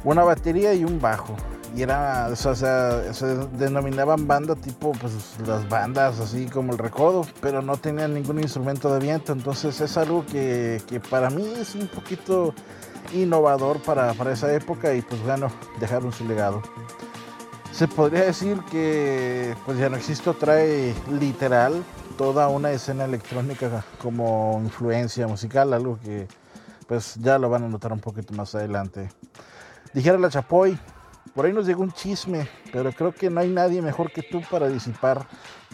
una 0.05 0.25
batería 0.25 0.75
y 0.75 0.85
un 0.85 1.01
bajo 1.01 1.37
y 1.75 1.83
era, 1.83 2.29
o 2.31 2.37
sea, 2.37 2.55
se 2.55 3.27
denominaban 3.57 4.27
banda 4.27 4.55
tipo, 4.55 4.93
pues 4.93 5.15
las 5.47 5.67
bandas 5.69 6.21
así 6.21 6.47
como 6.47 6.73
el 6.73 6.79
recodo, 6.79 7.27
pero 7.41 7.63
no 7.63 7.77
tenían 7.79 8.13
ningún 8.13 8.41
instrumento 8.41 8.93
de 8.93 9.01
viento, 9.01 9.33
entonces 9.33 9.81
es 9.81 9.97
algo 9.97 10.25
que, 10.27 10.83
que 10.87 11.01
para 11.01 11.31
mí 11.31 11.51
es 11.57 11.75
un 11.75 11.89
poquito 11.89 12.55
innovador 13.15 13.81
para, 13.81 14.13
para, 14.15 14.33
esa 14.33 14.53
época 14.53 14.95
y 14.95 15.03
pues 15.03 15.23
bueno, 15.23 15.51
dejaron 15.81 16.13
su 16.13 16.27
legado. 16.27 16.63
Se 17.73 17.89
podría 17.89 18.25
decir 18.25 18.61
que 18.71 19.57
pues 19.65 19.79
ya 19.79 19.89
no 19.89 19.97
existe, 19.97 20.31
trae 20.35 20.95
literal 21.11 21.83
toda 22.19 22.49
una 22.49 22.71
escena 22.71 23.07
electrónica 23.07 23.83
como 24.01 24.61
influencia 24.63 25.27
musical, 25.27 25.73
algo 25.73 25.99
que 26.05 26.29
pues 26.87 27.15
ya 27.15 27.39
lo 27.39 27.49
van 27.49 27.65
a 27.65 27.69
notar 27.69 27.95
un 27.95 28.01
poquito 28.01 28.35
más 28.35 28.55
adelante. 28.55 29.09
Dijera 29.95 30.19
la 30.19 30.31
Chapoy, 30.31 30.79
por 31.35 31.45
ahí 31.45 31.53
nos 31.53 31.67
llegó 31.67 31.83
un 31.83 31.93
chisme, 31.93 32.49
pero 32.73 32.93
creo 32.93 33.13
que 33.13 33.29
no 33.29 33.41
hay 33.41 33.49
nadie 33.49 33.83
mejor 33.83 34.11
que 34.11 34.23
tú 34.23 34.41
para 34.51 34.69
disipar 34.69 35.27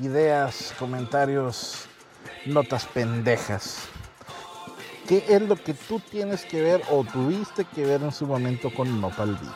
ideas, 0.02 0.74
comentarios, 0.78 1.86
notas 2.44 2.86
pendejas. 2.86 3.78
¿Qué 5.06 5.24
es 5.28 5.40
lo 5.42 5.56
que 5.56 5.72
tú 5.72 6.00
tienes 6.00 6.44
que 6.44 6.60
ver 6.60 6.82
o 6.90 7.04
tuviste 7.04 7.64
que 7.64 7.86
ver 7.86 8.02
en 8.02 8.12
su 8.12 8.26
momento 8.26 8.74
con 8.74 9.00
Nopal 9.00 9.34
Beat? 9.36 9.54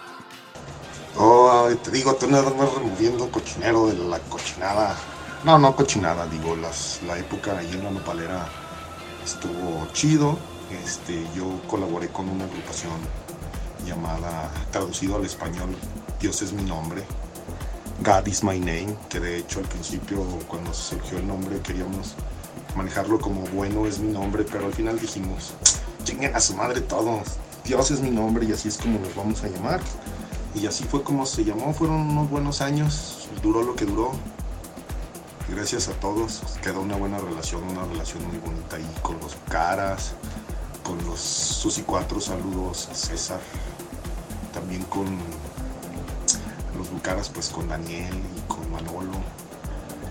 Oh, 1.18 1.68
te 1.82 1.90
digo, 1.90 2.16
más 2.30 2.44
removiendo 2.44 3.30
cochinero 3.30 3.88
de 3.88 3.94
la 3.94 4.18
cochinada. 4.20 4.96
No, 5.44 5.58
no 5.58 5.74
cochinada, 5.74 6.26
digo, 6.26 6.56
la 6.56 7.18
época 7.18 7.58
ahí 7.58 7.70
en 7.72 7.84
la 7.84 7.90
nopalera 7.90 8.46
estuvo 9.24 9.86
chido. 9.92 10.38
Este, 10.84 11.26
yo 11.34 11.60
colaboré 11.68 12.08
con 12.08 12.28
una 12.28 12.44
agrupación 12.44 12.92
llamada, 13.86 14.50
traducido 14.70 15.16
al 15.16 15.24
español, 15.24 15.74
Dios 16.20 16.42
es 16.42 16.52
mi 16.52 16.62
nombre, 16.62 17.04
God 18.04 18.26
is 18.26 18.42
my 18.42 18.58
name, 18.58 18.96
que 19.08 19.20
de 19.20 19.38
hecho 19.38 19.60
al 19.60 19.66
principio 19.66 20.24
cuando 20.48 20.72
surgió 20.74 21.18
el 21.18 21.26
nombre 21.26 21.60
queríamos 21.60 22.14
manejarlo 22.76 23.20
como 23.20 23.42
bueno 23.48 23.86
es 23.86 23.98
mi 23.98 24.12
nombre, 24.12 24.44
pero 24.50 24.66
al 24.66 24.72
final 24.72 24.98
dijimos, 24.98 25.52
chinguen 26.04 26.34
a 26.34 26.40
su 26.40 26.54
madre 26.54 26.80
todos, 26.80 27.38
Dios 27.64 27.90
es 27.90 28.00
mi 28.00 28.10
nombre 28.10 28.44
y 28.46 28.52
así 28.52 28.68
es 28.68 28.78
como 28.78 28.98
nos 28.98 29.14
vamos 29.14 29.42
a 29.44 29.48
llamar. 29.48 29.80
Y 30.54 30.66
así 30.66 30.84
fue 30.84 31.02
como 31.02 31.24
se 31.24 31.44
llamó, 31.44 31.72
fueron 31.72 32.10
unos 32.10 32.28
buenos 32.28 32.60
años, 32.60 33.28
duró 33.42 33.62
lo 33.62 33.74
que 33.74 33.86
duró. 33.86 34.12
Gracias 35.48 35.88
a 35.88 35.92
todos, 35.92 36.42
quedó 36.62 36.80
una 36.80 36.96
buena 36.96 37.18
relación, 37.18 37.62
una 37.64 37.84
relación 37.84 38.26
muy 38.26 38.38
bonita 38.38 38.76
ahí 38.76 38.94
con 39.02 39.18
los 39.20 39.34
caras, 39.48 40.12
con 40.82 40.98
los 41.06 41.20
Susi 41.20 41.82
Cuatro, 41.82 42.20
saludos 42.20 42.88
César, 42.92 43.40
también 44.52 44.82
con 44.84 45.06
los 46.78 46.90
Bucaras, 46.90 47.28
pues 47.28 47.48
con 47.48 47.68
Daniel 47.68 48.14
y 48.36 48.40
con 48.52 48.70
Manolo, 48.70 49.12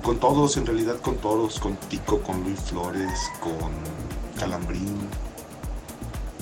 con 0.04 0.20
todos, 0.20 0.58
en 0.58 0.66
realidad 0.66 0.98
con 1.02 1.16
todos, 1.18 1.60
con 1.60 1.76
Tico, 1.76 2.20
con 2.22 2.44
Luis 2.44 2.60
Flores, 2.62 3.20
con 3.40 3.72
Calambrín, 4.40 4.98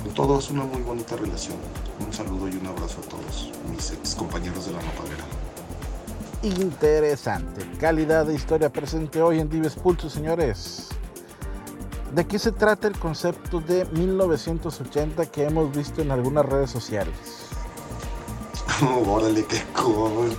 con 0.04 0.14
todos 0.14 0.50
una 0.50 0.64
muy 0.64 0.82
bonita 0.82 1.16
relación. 1.16 1.58
Un 2.06 2.14
saludo 2.14 2.48
y 2.48 2.56
un 2.56 2.68
abrazo 2.68 3.02
a 3.06 3.10
todos 3.10 3.52
mis 3.70 3.92
ex 3.92 4.16
compañeros 4.16 4.66
de 4.66 4.72
la 4.72 4.82
nopalera. 4.82 5.24
Interesante. 6.42 7.70
Calidad 7.80 8.26
de 8.26 8.34
historia 8.34 8.72
presente 8.72 9.22
hoy 9.22 9.40
en 9.40 9.50
Dives 9.50 9.76
Pulso, 9.76 10.10
señores. 10.10 10.88
¿De 12.16 12.26
qué 12.26 12.40
se 12.40 12.52
trata 12.54 12.88
el 12.88 12.98
concepto 12.98 13.60
de 13.60 13.86
1980 13.92 15.26
que 15.28 15.44
hemos 15.44 15.76
visto 15.76 16.02
en 16.02 16.12
algunas 16.12 16.46
redes 16.46 16.72
sociales? 16.72 17.49
Oh, 18.82 19.04
órale, 19.08 19.46
qué 19.46 19.62
cool. 19.74 20.36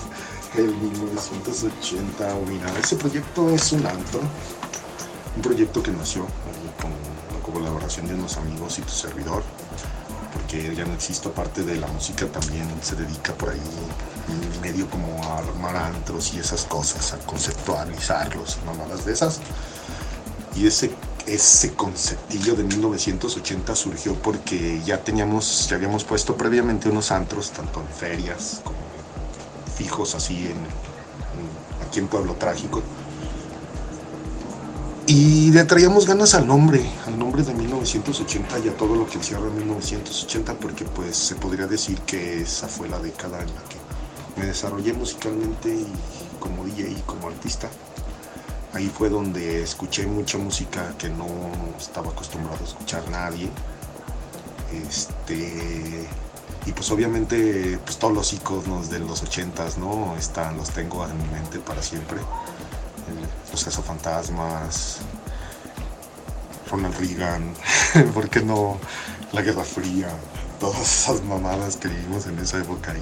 El 0.57 0.75
1980, 0.75 2.35
mira, 2.49 2.73
ese 2.79 2.97
proyecto 2.97 3.51
es 3.51 3.73
un 3.73 3.87
antro. 3.87 4.21
Un 5.37 5.43
proyecto 5.43 5.83
que 5.83 5.91
nació 5.91 6.27
con 6.81 6.91
la 6.91 7.53
colaboración 7.53 8.09
de 8.09 8.15
unos 8.15 8.37
amigos 8.37 8.79
y 8.79 8.83
tu 8.83 8.91
servidor. 8.91 9.43
Porque 10.33 10.75
ya 10.75 10.85
no 10.85 10.95
existe, 10.95 11.29
aparte 11.29 11.63
de 11.63 11.77
la 11.77 11.87
música, 11.89 12.27
también 12.27 12.67
se 12.83 12.97
dedica 12.97 13.35
por 13.35 13.51
ahí 13.51 13.61
medio 14.63 14.89
como 14.89 15.23
a 15.25 15.39
armar 15.39 15.77
antros 15.77 16.33
y 16.35 16.39
esas 16.39 16.65
cosas, 16.65 17.13
a 17.13 17.19
conceptualizarlos 17.19 18.59
mamadas 18.65 19.05
de 19.05 19.13
esas. 19.13 19.41
Y 20.57 20.67
ese 20.67 20.91
ese 21.27 21.75
conceptillo 21.75 22.55
de 22.55 22.65
1980 22.65 23.75
surgió 23.75 24.15
porque 24.15 24.81
ya 24.85 25.03
teníamos, 25.03 25.69
ya 25.69 25.77
habíamos 25.77 26.05
puesto 26.05 26.37
previamente 26.37 26.89
unos 26.89 27.11
antros, 27.11 27.51
tanto 27.51 27.81
en 27.81 27.89
ferias 27.89 28.61
como 28.65 28.79
fijos 29.77 30.15
así 30.15 30.47
en, 30.47 31.87
aquí 31.87 32.01
en 32.01 32.09
Pueblo 32.09 32.35
Trágico. 32.35 32.83
Y 35.07 35.51
le 35.51 35.65
traíamos 35.65 36.07
ganas 36.07 36.35
al 36.35 36.47
nombre, 36.47 36.85
al 37.07 37.19
nombre 37.19 37.43
de 37.43 37.53
1980 37.53 38.59
y 38.61 38.69
a 38.69 38.77
todo 38.77 38.95
lo 38.95 39.09
que 39.09 39.17
encierra 39.17 39.51
1980, 39.51 40.55
porque 40.55 40.85
pues 40.85 41.17
se 41.17 41.35
podría 41.35 41.67
decir 41.67 41.99
que 42.03 42.43
esa 42.43 42.69
fue 42.69 42.89
la 42.89 43.01
década 43.01 43.41
en 43.41 43.47
la 43.47 43.63
que 43.63 43.77
me 44.41 44.47
desarrollé 44.47 44.93
musicalmente 44.93 45.75
y 45.75 45.87
como 46.39 46.65
DJ 46.65 46.91
y 46.91 47.03
como 47.07 47.29
artista. 47.29 47.69
Ahí 48.73 48.89
fue 48.89 49.09
donde 49.09 49.63
escuché 49.63 50.07
mucha 50.07 50.39
música 50.39 50.95
que 50.97 51.09
no 51.09 51.27
estaba 51.79 52.11
acostumbrado 52.11 52.59
a 52.61 52.69
escuchar 52.69 53.09
nadie. 53.11 53.51
Este, 54.73 56.07
y 56.67 56.73
pues 56.73 56.91
obviamente 56.91 57.79
pues 57.85 57.99
todos 57.99 58.15
los 58.15 58.33
iconos 58.33 58.89
de 58.89 59.01
los 59.01 59.23
ochentas, 59.23 59.77
¿no? 59.77 60.17
Están, 60.17 60.57
los 60.57 60.71
tengo 60.71 61.05
en 61.05 61.19
mi 61.19 61.29
mente 61.29 61.59
para 61.59 61.83
siempre. 61.83 62.19
Los 63.51 63.65
cazafantasmas, 63.65 64.99
Ronald 66.71 66.97
Reagan, 66.97 67.53
¿por 68.15 68.29
qué 68.31 68.41
no? 68.41 68.79
La 69.33 69.43
Guerra 69.43 69.65
Fría, 69.65 70.09
todas 70.61 70.81
esas 70.81 71.25
mamadas 71.25 71.77
que 71.77 71.89
vivimos 71.89 72.27
en 72.27 72.39
esa 72.39 72.59
época. 72.59 72.95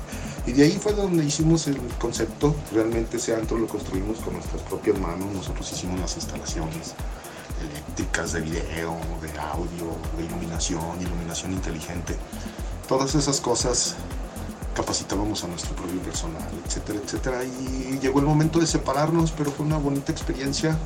Y, 0.47 0.53
de 0.53 0.63
ahí 0.63 0.79
fue 0.81 0.95
donde 0.95 1.25
hicimos 1.25 1.67
el 1.67 1.77
concepto. 1.99 2.55
Realmente 2.73 3.19
ese 3.19 3.35
antro 3.35 3.59
lo 3.59 3.67
construimos 3.67 4.19
con 4.21 4.35
nuestras 4.35 4.63
propias 4.63 4.99
manos. 4.99 5.31
Nosotros 5.35 5.71
hicimos 5.73 6.01
las 6.01 6.17
instalaciones 6.17 6.95
eléctricas 7.61 8.33
de 8.33 8.41
video, 8.41 8.97
de 9.21 9.39
audio, 9.41 9.97
de 10.17 10.25
iluminación, 10.25 11.03
iluminación 11.03 11.53
inteligente. 11.53 12.17
Todas 12.89 13.15
esas 13.15 13.41
cosas 13.41 13.97
capacitábamos 14.75 15.43
a 15.43 15.49
nuestro 15.49 15.75
propio 15.75 16.01
personal, 16.01 16.49
etcétera, 16.65 17.01
etcétera. 17.05 17.45
Y 17.45 17.99
llegó 18.01 18.21
el 18.21 18.27
momento 18.27 18.61
de 18.61 18.67
separarnos, 18.67 19.33
pero 19.33 19.51
fue 19.51 19.67
una 19.67 19.77
bonita 19.77 20.13
experiencia 20.13 20.79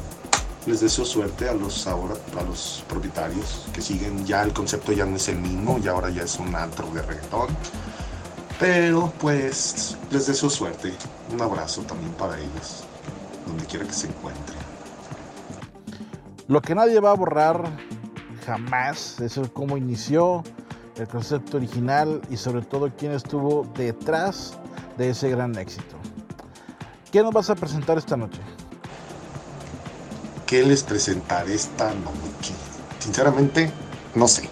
les 0.66 0.80
deseo 0.80 1.04
suerte 1.04 1.48
a 1.48 1.54
los 1.54 1.86
ahora 1.86 2.14
a 2.38 2.42
los 2.42 2.84
propietarios 2.88 3.66
que 3.72 3.80
siguen. 3.80 4.24
Ya 4.26 4.42
el 4.42 4.52
concepto 4.52 4.92
ya 4.92 5.04
no 5.04 5.16
es 5.16 5.28
el 5.28 5.38
mismo 5.38 5.78
y 5.82 5.88
ahora 5.88 6.10
ya 6.10 6.22
es 6.22 6.38
un 6.38 6.54
antro 6.54 6.88
de 6.90 7.02
reggaetón. 7.02 7.48
Pero 8.58 9.12
pues 9.18 9.96
les 10.10 10.26
deseo 10.26 10.50
suerte. 10.50 10.92
Un 11.32 11.42
abrazo 11.42 11.82
también 11.82 12.12
para 12.12 12.38
ellos 12.38 12.84
donde 13.46 13.64
quiera 13.66 13.84
que 13.86 13.92
se 13.92 14.06
encuentren. 14.06 14.58
Lo 16.48 16.60
que 16.60 16.74
nadie 16.74 17.00
va 17.00 17.10
a 17.10 17.14
borrar 17.14 17.64
jamás 18.46 19.20
es 19.20 19.40
cómo 19.52 19.76
inició 19.76 20.42
el 20.96 21.08
concepto 21.08 21.56
original 21.56 22.20
y 22.30 22.36
sobre 22.36 22.62
todo 22.62 22.90
quién 22.96 23.12
estuvo 23.12 23.66
detrás 23.74 24.54
de 24.98 25.10
ese 25.10 25.30
gran 25.30 25.56
éxito. 25.56 25.96
¿qué 27.12 27.22
nos 27.22 27.32
vas 27.32 27.50
a 27.50 27.54
presentar 27.54 27.98
esta 27.98 28.16
noche? 28.16 28.40
Qué 30.52 30.62
les 30.62 30.82
presentaré 30.82 31.54
esta 31.54 31.94
noche. 31.94 32.52
Sinceramente, 32.98 33.72
no 34.14 34.28
sé. 34.28 34.50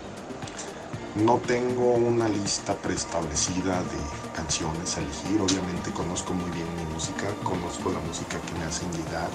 No 1.15 1.37
tengo 1.47 1.93
una 1.93 2.27
lista 2.27 2.75
preestablecida 2.75 3.83
de 3.83 4.01
canciones 4.35 4.97
a 4.97 5.01
elegir. 5.01 5.43
Obviamente 5.43 5.91
conozco 5.91 6.33
muy 6.33 6.51
bien 6.53 6.65
mi 6.75 6.95
música, 6.95 7.27
conozco 7.45 7.93
la 7.93 8.01
música 8.01 8.41
que 8.41 8.59
me 8.59 8.65
hacen 8.65 8.91
llegar 8.93 9.29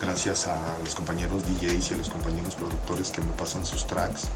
gracias 0.00 0.46
a 0.46 0.58
los 0.82 0.94
compañeros 0.94 1.42
DJs 1.42 1.90
y 1.90 1.94
a 1.94 1.96
los 1.98 2.08
compañeros 2.08 2.54
productores 2.54 3.10
que 3.10 3.20
me 3.20 3.32
pasan 3.32 3.66
sus 3.66 3.86
tracks. 3.86 4.28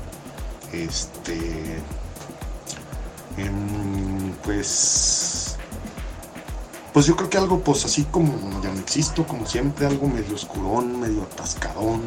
Este, 0.75 1.81
em, 3.39 4.31
pues 4.45 5.32
pues 6.93 7.07
yo 7.07 7.16
creo 7.16 7.30
que 7.30 7.38
algo 7.38 7.61
pues 7.61 7.84
así 7.84 8.05
como 8.05 8.34
ya 8.62 8.72
no 8.72 8.80
existo, 8.80 9.26
como 9.26 9.47
siempre, 9.47 9.86
algo 9.86 10.07
medio 10.09 10.34
oscurón, 10.34 11.01
medio 11.01 11.22
atascadón, 11.22 12.03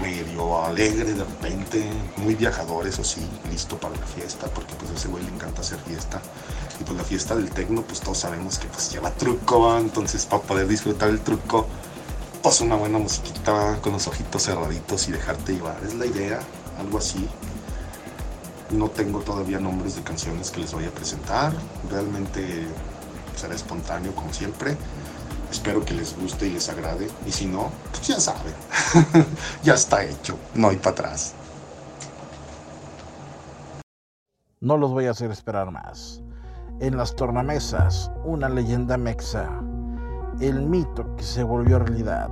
medio 0.00 0.64
alegre 0.64 1.12
de 1.12 1.24
repente, 1.24 1.90
muy 2.16 2.34
viajador, 2.34 2.86
eso 2.86 3.02
sí, 3.02 3.20
listo 3.50 3.76
para 3.78 3.96
la 3.96 4.06
fiesta, 4.06 4.46
porque 4.46 4.74
pues 4.74 4.90
a 4.92 4.94
ese 4.94 5.08
güey 5.08 5.24
le 5.24 5.30
encanta 5.30 5.60
hacer 5.60 5.78
fiesta. 5.80 6.22
Y 6.80 6.84
pues 6.84 6.96
la 6.96 7.04
fiesta 7.04 7.34
del 7.34 7.50
tecno, 7.50 7.82
pues 7.82 8.00
todos 8.00 8.18
sabemos 8.18 8.58
que 8.58 8.68
pues 8.68 8.92
lleva 8.92 9.10
truco, 9.10 9.76
entonces 9.76 10.24
para 10.24 10.42
poder 10.42 10.68
disfrutar 10.68 11.10
el 11.10 11.20
truco, 11.20 11.66
pues 12.42 12.60
una 12.60 12.76
buena 12.76 12.98
musiquita 12.98 13.78
con 13.82 13.92
los 13.92 14.06
ojitos 14.06 14.44
cerraditos 14.44 15.08
y 15.08 15.12
dejarte 15.12 15.54
llevar, 15.54 15.78
es 15.84 15.94
la 15.94 16.06
idea, 16.06 16.40
algo 16.78 16.98
así. 16.98 17.28
No 18.70 18.88
tengo 18.88 19.20
todavía 19.20 19.58
nombres 19.58 19.96
de 19.96 20.02
canciones 20.02 20.50
que 20.50 20.60
les 20.60 20.72
voy 20.72 20.84
a 20.84 20.90
presentar, 20.90 21.52
realmente 21.90 22.66
será 23.36 23.54
espontáneo 23.54 24.14
como 24.14 24.32
siempre. 24.32 24.76
Espero 25.50 25.84
que 25.84 25.94
les 25.94 26.16
guste 26.18 26.46
y 26.46 26.50
les 26.52 26.68
agrade. 26.68 27.10
Y 27.26 27.32
si 27.32 27.46
no, 27.46 27.70
pues 27.90 28.06
ya 28.06 28.18
saben. 28.18 28.54
ya 29.62 29.74
está 29.74 30.04
hecho. 30.04 30.38
No 30.54 30.68
hay 30.68 30.76
para 30.76 30.92
atrás. 30.92 31.34
No 34.60 34.76
los 34.76 34.92
voy 34.92 35.06
a 35.06 35.10
hacer 35.10 35.30
esperar 35.30 35.70
más. 35.70 36.22
En 36.80 36.96
las 36.96 37.14
tornamesas, 37.14 38.10
una 38.24 38.48
leyenda 38.48 38.96
mexa. 38.96 39.48
El 40.40 40.62
mito 40.62 41.16
que 41.16 41.22
se 41.22 41.42
volvió 41.42 41.78
realidad. 41.78 42.28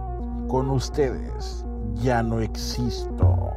Con 0.49 0.71
ustedes, 0.71 1.65
ya 1.95 2.23
no 2.23 2.41
existo. 2.41 3.53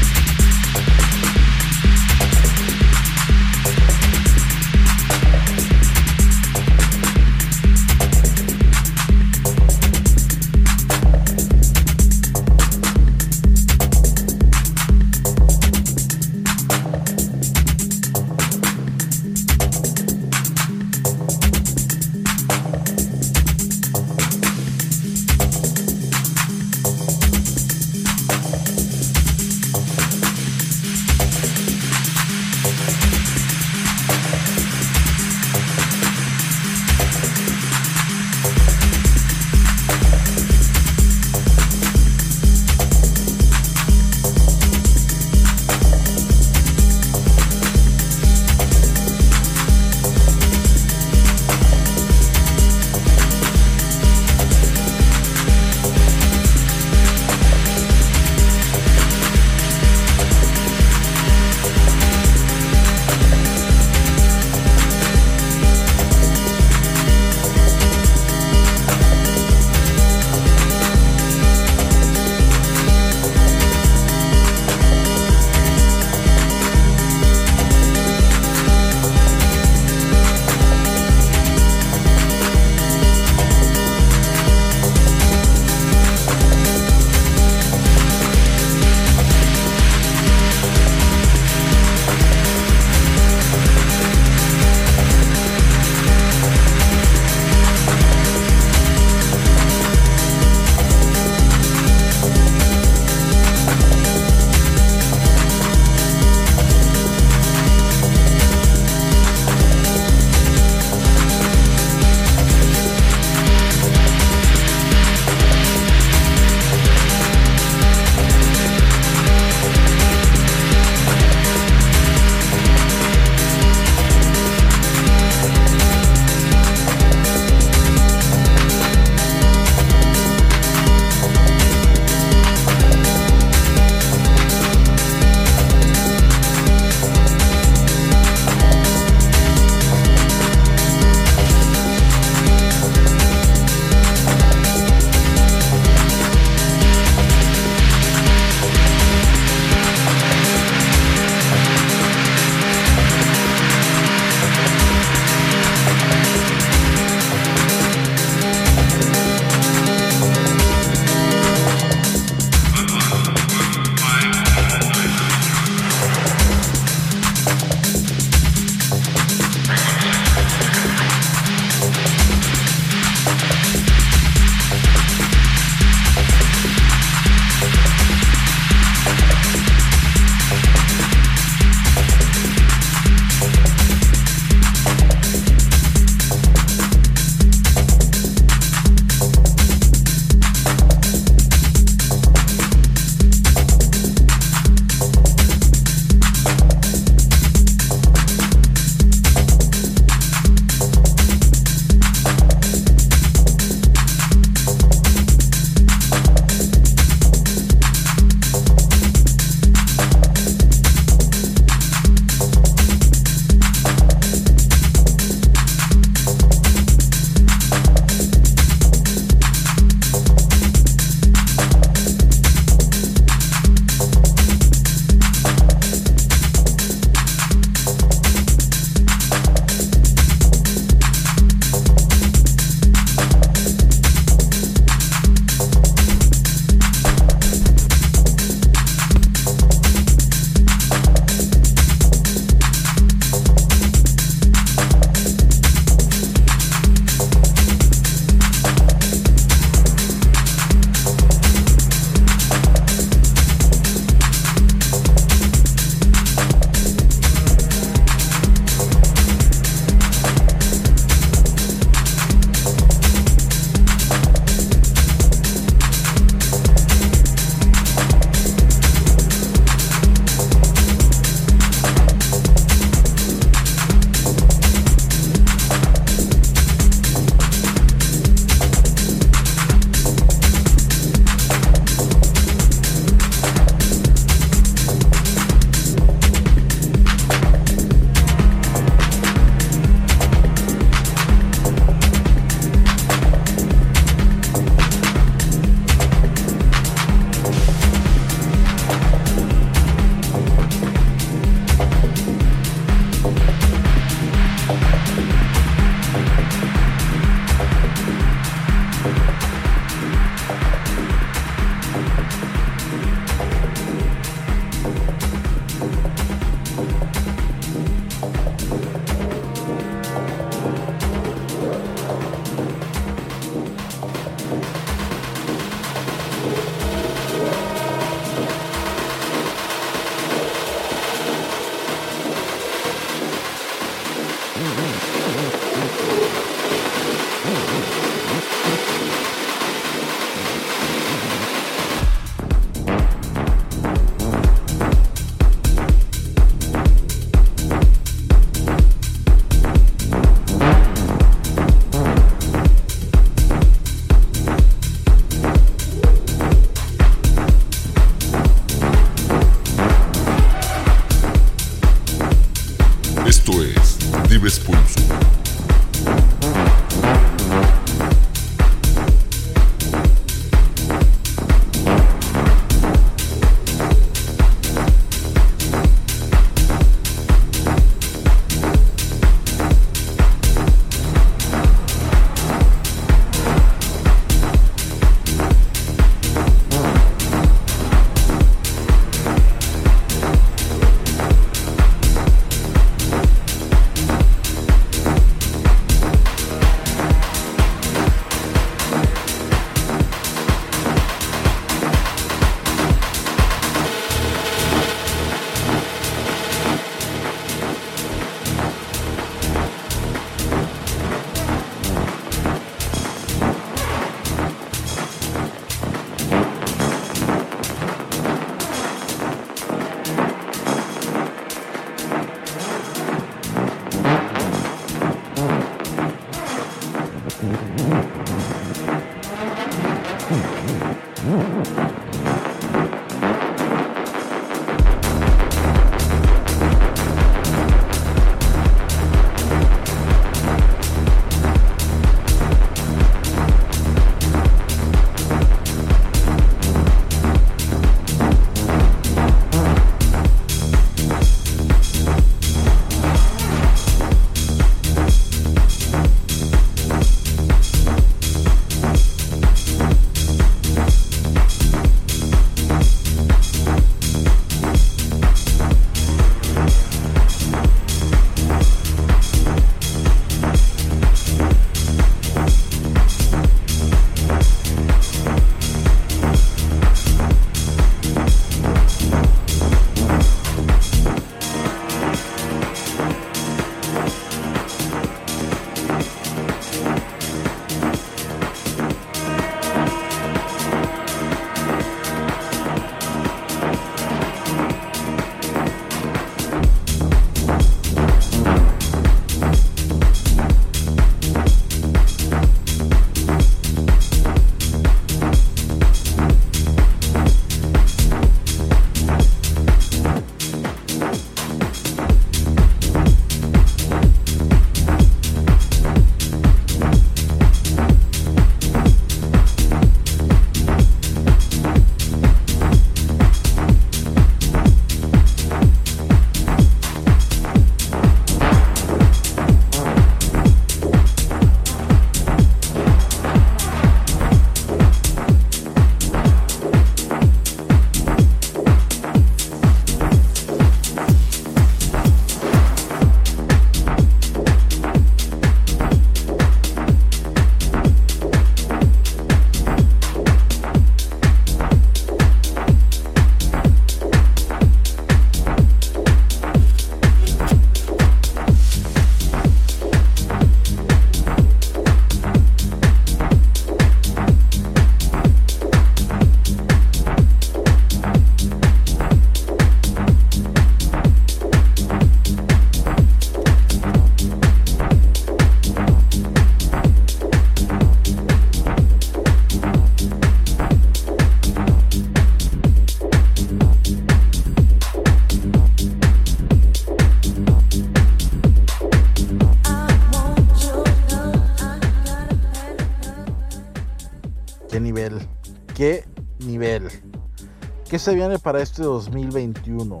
Se 598.08 598.14
viene 598.14 598.38
para 598.38 598.62
este 598.62 598.84
2021? 598.84 600.00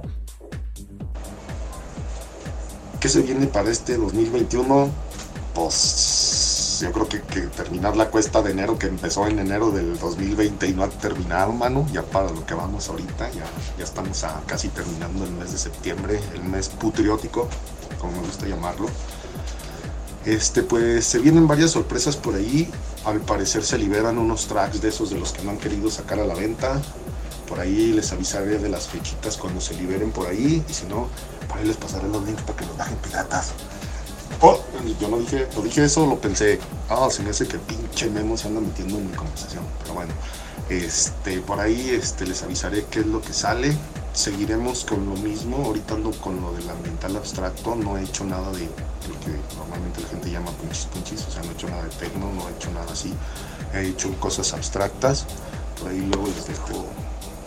¿Qué 2.98 3.06
se 3.06 3.20
viene 3.20 3.46
para 3.48 3.70
este 3.70 3.98
2021? 3.98 4.88
Pues 5.54 6.78
yo 6.80 6.90
creo 6.90 7.06
que, 7.06 7.18
terminar 7.48 7.98
la 7.98 8.08
cuesta 8.08 8.40
de 8.40 8.52
enero 8.52 8.78
que 8.78 8.86
empezó 8.86 9.26
en 9.26 9.40
enero 9.40 9.70
del 9.72 9.98
2020 9.98 10.68
y 10.68 10.72
no 10.72 10.84
ha 10.84 10.88
terminado, 10.88 11.52
mano. 11.52 11.86
Ya 11.92 12.02
para 12.02 12.30
lo 12.30 12.46
que 12.46 12.54
vamos 12.54 12.88
ahorita, 12.88 13.30
ya, 13.32 13.44
ya 13.76 13.84
estamos 13.84 14.24
casi 14.46 14.68
terminando 14.68 15.24
el 15.24 15.32
mes 15.32 15.52
de 15.52 15.58
septiembre, 15.58 16.18
el 16.32 16.44
mes 16.44 16.70
putriótico, 16.70 17.46
como 18.00 18.12
me 18.12 18.20
gusta 18.20 18.46
llamarlo. 18.46 18.88
Este, 20.24 20.62
pues 20.62 21.04
se 21.04 21.18
vienen 21.18 21.46
varias 21.46 21.72
sorpresas 21.72 22.16
por 22.16 22.36
ahí. 22.36 22.70
Al 23.04 23.20
parecer 23.20 23.64
se 23.64 23.76
liberan 23.76 24.16
unos 24.16 24.46
tracks 24.46 24.80
de 24.80 24.88
esos 24.88 25.10
de 25.10 25.18
los 25.18 25.32
que 25.32 25.42
no 25.42 25.50
han 25.50 25.58
querido 25.58 25.90
sacar 25.90 26.18
a 26.20 26.24
la 26.24 26.34
venta. 26.34 26.80
Por 27.48 27.60
ahí 27.60 27.92
les 27.92 28.12
avisaré 28.12 28.58
de 28.58 28.68
las 28.68 28.88
fechitas 28.88 29.36
cuando 29.36 29.60
se 29.60 29.74
liberen 29.74 30.10
por 30.12 30.26
ahí. 30.26 30.62
Y 30.68 30.72
si 30.72 30.86
no, 30.86 31.08
por 31.48 31.58
ahí 31.58 31.66
les 31.66 31.76
pasaré 31.76 32.08
los 32.08 32.24
links 32.24 32.42
para 32.42 32.58
que 32.58 32.66
los 32.66 32.76
bajen 32.76 32.96
piratas. 32.98 33.52
Oh, 34.40 34.60
yo 35.00 35.08
no 35.08 35.18
dije, 35.18 35.48
no 35.56 35.62
dije 35.62 35.84
eso, 35.84 36.06
lo 36.06 36.20
pensé. 36.20 36.60
Ah, 36.90 37.08
se 37.10 37.22
me 37.22 37.30
hace 37.30 37.48
que 37.48 37.58
pinche 37.58 38.10
Memo 38.10 38.36
se 38.36 38.48
anda 38.48 38.60
metiendo 38.60 38.98
en 38.98 39.10
mi 39.10 39.16
conversación. 39.16 39.64
Pero 39.82 39.94
bueno, 39.94 40.12
este, 40.68 41.40
por 41.40 41.58
ahí 41.58 41.90
este, 41.90 42.26
les 42.26 42.42
avisaré 42.42 42.84
qué 42.90 43.00
es 43.00 43.06
lo 43.06 43.20
que 43.22 43.32
sale. 43.32 43.74
Seguiremos 44.12 44.84
con 44.84 45.06
lo 45.06 45.16
mismo. 45.16 45.56
Ahorita 45.64 45.94
ando 45.94 46.10
con 46.12 46.40
lo 46.40 46.52
del 46.52 46.68
ambiental 46.68 47.16
abstracto. 47.16 47.74
No 47.74 47.96
he 47.96 48.04
hecho 48.04 48.24
nada 48.24 48.52
de 48.52 48.66
lo 48.66 49.18
que 49.20 49.56
normalmente 49.56 50.02
la 50.02 50.08
gente 50.08 50.30
llama 50.30 50.50
punchis 50.52 50.86
punchis. 50.86 51.24
O 51.26 51.30
sea, 51.30 51.42
no 51.42 51.50
he 51.50 51.54
hecho 51.54 51.68
nada 51.68 51.84
de 51.84 51.90
techno, 51.90 52.30
no 52.32 52.48
he 52.48 52.52
hecho 52.52 52.70
nada 52.72 52.92
así. 52.92 53.12
He 53.72 53.88
hecho 53.88 54.12
cosas 54.20 54.52
abstractas. 54.52 55.26
Por 55.80 55.90
ahí 55.90 56.00
luego 56.12 56.26
les 56.26 56.46
dejo 56.46 56.84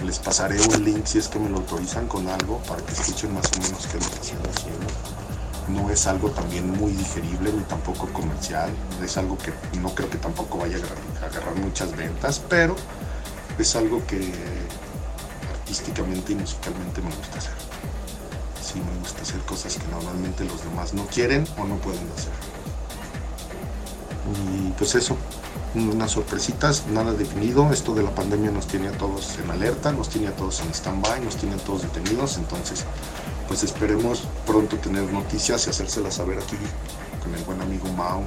les 0.03 0.19
pasaré 0.19 0.59
un 0.59 0.83
link 0.83 1.05
si 1.05 1.19
es 1.19 1.27
que 1.27 1.39
me 1.39 1.49
lo 1.49 1.57
autorizan 1.57 2.07
con 2.07 2.27
algo 2.27 2.57
para 2.67 2.81
que 2.83 2.93
escuchen 2.93 3.33
más 3.33 3.45
o 3.55 3.61
menos 3.61 3.87
qué 3.87 3.97
es 3.97 4.03
lo 4.03 4.09
que 4.09 4.21
estoy 4.21 4.37
haciendo. 4.55 4.87
no 5.67 5.89
es 5.89 6.07
algo 6.07 6.29
también 6.31 6.69
muy 6.69 6.91
digerible 6.91 7.53
ni 7.53 7.63
tampoco 7.63 8.07
comercial, 8.11 8.69
es 9.03 9.17
algo 9.17 9.37
que 9.37 9.53
no 9.79 9.93
creo 9.93 10.09
que 10.09 10.17
tampoco 10.17 10.57
vaya 10.57 10.77
a 10.77 11.25
agarrar 11.25 11.55
muchas 11.55 11.95
ventas, 11.95 12.41
pero 12.49 12.75
es 13.57 13.75
algo 13.75 14.05
que 14.07 14.33
artísticamente 15.53 16.33
y 16.33 16.35
musicalmente 16.35 17.01
me 17.01 17.15
gusta 17.15 17.37
hacer. 17.37 17.53
Sí, 18.61 18.79
me 18.79 18.99
gusta 18.99 19.21
hacer 19.21 19.39
cosas 19.41 19.75
que 19.77 19.87
normalmente 19.87 20.43
los 20.45 20.63
demás 20.63 20.93
no 20.93 21.05
quieren 21.07 21.45
o 21.57 21.65
no 21.65 21.75
pueden 21.77 22.07
hacer. 22.17 22.33
Y 24.53 24.71
pues 24.71 24.95
eso, 24.95 25.17
unas 25.75 26.11
sorpresitas, 26.11 26.87
nada 26.87 27.13
definido. 27.13 27.71
Esto 27.71 27.93
de 27.93 28.03
la 28.03 28.13
pandemia 28.13 28.51
nos 28.51 28.67
tiene 28.67 28.89
a 28.89 28.91
todos 28.91 29.37
en 29.43 29.49
alerta, 29.49 29.91
nos 29.91 30.09
tiene 30.09 30.27
a 30.27 30.35
todos 30.35 30.61
en 30.61 30.73
stand-by, 30.73 31.21
nos 31.21 31.37
tiene 31.37 31.55
a 31.55 31.57
todos 31.59 31.83
detenidos. 31.83 32.37
Entonces, 32.37 32.85
pues 33.47 33.63
esperemos 33.63 34.23
pronto 34.45 34.77
tener 34.77 35.11
noticias 35.11 35.67
y 35.67 35.69
hacérselas 35.69 36.15
saber 36.15 36.39
aquí 36.39 36.57
con 37.23 37.33
el 37.35 37.43
buen 37.43 37.61
amigo 37.61 37.87
Mao, 37.93 38.23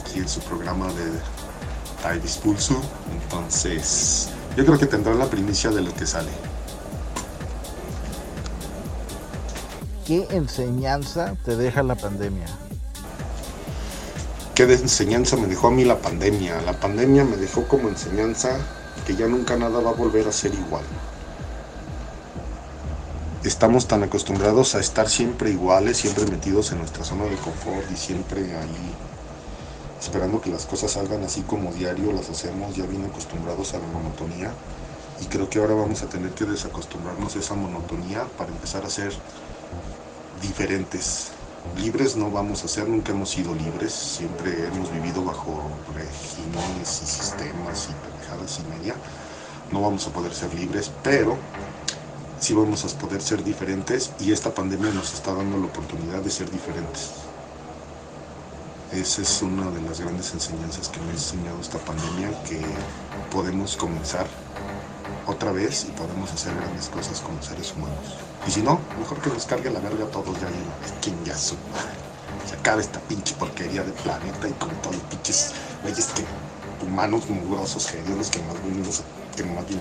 aquí 0.00 0.18
en 0.18 0.28
su 0.28 0.40
programa 0.40 0.86
de 0.88 1.10
Tai 2.02 2.20
Pulso. 2.42 2.80
Entonces, 3.12 4.28
yo 4.56 4.64
creo 4.64 4.78
que 4.78 4.86
tendrán 4.86 5.18
la 5.18 5.26
primicia 5.26 5.70
de 5.70 5.82
lo 5.82 5.94
que 5.94 6.06
sale. 6.06 6.30
¿Qué 10.06 10.26
enseñanza 10.30 11.36
te 11.44 11.56
deja 11.56 11.82
la 11.84 11.94
pandemia? 11.94 12.61
¿Qué 14.54 14.64
enseñanza 14.64 15.38
me 15.38 15.46
dejó 15.46 15.68
a 15.68 15.70
mí 15.70 15.82
la 15.82 15.98
pandemia? 15.98 16.60
La 16.60 16.74
pandemia 16.74 17.24
me 17.24 17.36
dejó 17.36 17.66
como 17.66 17.88
enseñanza 17.88 18.58
que 19.06 19.16
ya 19.16 19.26
nunca 19.26 19.56
nada 19.56 19.80
va 19.80 19.90
a 19.90 19.94
volver 19.94 20.28
a 20.28 20.32
ser 20.32 20.52
igual. 20.52 20.84
Estamos 23.44 23.88
tan 23.88 24.02
acostumbrados 24.02 24.74
a 24.74 24.80
estar 24.80 25.08
siempre 25.08 25.50
iguales, 25.50 25.96
siempre 25.96 26.26
metidos 26.26 26.70
en 26.70 26.78
nuestra 26.78 27.02
zona 27.02 27.24
de 27.24 27.36
confort 27.36 27.90
y 27.90 27.96
siempre 27.96 28.40
ahí 28.54 28.94
esperando 29.98 30.40
que 30.40 30.50
las 30.50 30.66
cosas 30.66 30.90
salgan 30.90 31.22
así 31.22 31.40
como 31.42 31.72
diario 31.72 32.12
las 32.12 32.28
hacemos, 32.28 32.76
ya 32.76 32.84
bien 32.84 33.06
acostumbrados 33.06 33.72
a 33.72 33.78
la 33.78 33.86
monotonía. 33.86 34.52
Y 35.22 35.26
creo 35.26 35.48
que 35.48 35.60
ahora 35.60 35.74
vamos 35.74 36.02
a 36.02 36.08
tener 36.08 36.32
que 36.32 36.44
desacostumbrarnos 36.44 37.36
a 37.36 37.38
esa 37.38 37.54
monotonía 37.54 38.26
para 38.36 38.50
empezar 38.50 38.84
a 38.84 38.90
ser 38.90 39.12
diferentes, 40.42 41.28
libres 41.76 42.16
no 42.16 42.30
vamos 42.30 42.64
a 42.64 42.68
ser, 42.68 42.88
nunca 42.88 43.12
hemos 43.12 43.30
sido 43.30 43.54
libres, 43.54 43.92
siempre 43.92 44.66
hemos 44.66 44.92
vivido 44.92 45.24
bajo 45.24 45.62
regímenes 45.94 47.02
y 47.02 47.06
sistemas 47.06 47.88
y 47.90 48.08
pendejadas 48.08 48.60
y 48.60 48.78
media. 48.78 48.94
No 49.70 49.80
vamos 49.80 50.06
a 50.06 50.10
poder 50.10 50.34
ser 50.34 50.52
libres, 50.54 50.90
pero 51.02 51.36
sí 52.38 52.54
vamos 52.54 52.84
a 52.84 52.98
poder 52.98 53.22
ser 53.22 53.42
diferentes 53.42 54.12
y 54.20 54.32
esta 54.32 54.52
pandemia 54.52 54.90
nos 54.90 55.14
está 55.14 55.32
dando 55.32 55.58
la 55.58 55.66
oportunidad 55.66 56.20
de 56.20 56.30
ser 56.30 56.50
diferentes. 56.50 57.10
Esa 58.92 59.22
es 59.22 59.40
una 59.40 59.70
de 59.70 59.80
las 59.80 60.00
grandes 60.00 60.34
enseñanzas 60.34 60.88
que 60.88 61.00
me 61.00 61.08
ha 61.08 61.12
enseñado 61.12 61.58
esta 61.60 61.78
pandemia, 61.78 62.30
que 62.42 62.60
podemos 63.30 63.76
comenzar 63.76 64.26
otra 65.26 65.52
vez 65.52 65.86
y 65.88 65.92
podemos 65.92 66.30
hacer 66.30 66.54
grandes 66.54 66.88
cosas 66.88 67.20
como 67.20 67.40
seres 67.42 67.72
humanos. 67.74 68.31
Y 68.46 68.50
si 68.50 68.62
no, 68.62 68.80
mejor 68.98 69.18
que 69.20 69.30
nos 69.30 69.46
cargue 69.46 69.70
la 69.70 69.80
verga 69.80 70.04
a 70.04 70.08
todos 70.08 70.34
ya 70.40 70.48
ya 71.24 71.36
su 71.36 71.54
Se 72.48 72.54
acabe 72.56 72.82
esta 72.82 73.00
pinche 73.00 73.34
porquería 73.36 73.82
de 73.82 73.92
planeta 73.92 74.48
y 74.48 74.52
con 74.52 74.70
todos 74.82 74.96
los 74.96 75.04
pinches 75.04 75.52
güeyes 75.82 76.06
que 76.06 76.24
humanos 76.84 77.28
mugrosos, 77.30 77.92
hediondos 77.94 78.28
que 78.30 78.40
más 78.42 78.60
bien 78.64 78.82
que 79.36 79.44
más 79.44 79.68
bien 79.68 79.80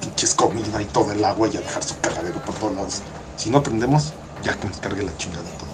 pinches 0.00 0.34
comida 0.34 0.82
y 0.82 0.84
todo 0.86 1.12
el 1.12 1.24
agua 1.24 1.48
y 1.48 1.56
a 1.56 1.60
dejar 1.60 1.82
su 1.82 1.98
cagadero 2.00 2.40
por 2.42 2.54
todos 2.56 2.74
lados. 2.74 3.02
Si 3.36 3.50
no 3.50 3.58
aprendemos, 3.58 4.12
ya 4.42 4.54
que 4.58 4.68
nos 4.68 4.78
cargue 4.78 5.02
la 5.02 5.16
chingada 5.16 5.48
a 5.48 5.58
todos. 5.58 5.70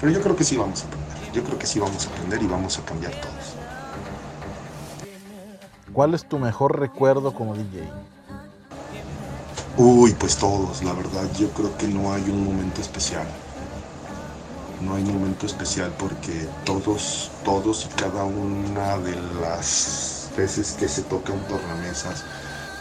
Pero 0.00 0.12
yo 0.12 0.20
creo 0.20 0.36
que 0.36 0.44
sí 0.44 0.56
vamos 0.56 0.82
a 0.82 0.86
aprender. 0.86 1.32
Yo 1.32 1.44
creo 1.44 1.58
que 1.58 1.66
sí 1.66 1.78
vamos 1.78 2.06
a 2.06 2.10
aprender 2.10 2.42
y 2.42 2.46
vamos 2.46 2.78
a 2.78 2.84
cambiar 2.84 3.12
todos. 3.12 3.54
¿Cuál 5.92 6.14
es 6.14 6.24
tu 6.28 6.38
mejor 6.38 6.78
recuerdo 6.78 7.34
como 7.34 7.54
DJ? 7.54 7.82
Uy, 9.78 10.12
pues 10.14 10.36
todos, 10.36 10.82
la 10.82 10.92
verdad, 10.92 11.30
yo 11.32 11.54
creo 11.54 11.74
que 11.74 11.88
no 11.88 12.12
hay 12.12 12.28
un 12.28 12.44
momento 12.44 12.82
especial. 12.82 13.26
No 14.78 14.94
hay 14.94 15.04
momento 15.04 15.46
especial 15.46 15.94
porque 15.96 16.48
todos, 16.64 17.32
todos 17.42 17.84
y 17.86 17.88
cada 17.90 18.24
una 18.24 18.98
de 18.98 19.16
las 19.16 20.32
veces 20.36 20.74
que 20.74 20.88
se 20.88 21.02
toca 21.04 21.32
un 21.32 21.46
tornamesas, 21.46 22.26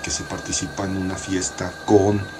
que 0.02 0.11
se 0.11 0.24
participa 0.26 0.86
en 0.86 0.98
una 0.98 1.18
fiesta 1.18 1.80
con 1.86 2.32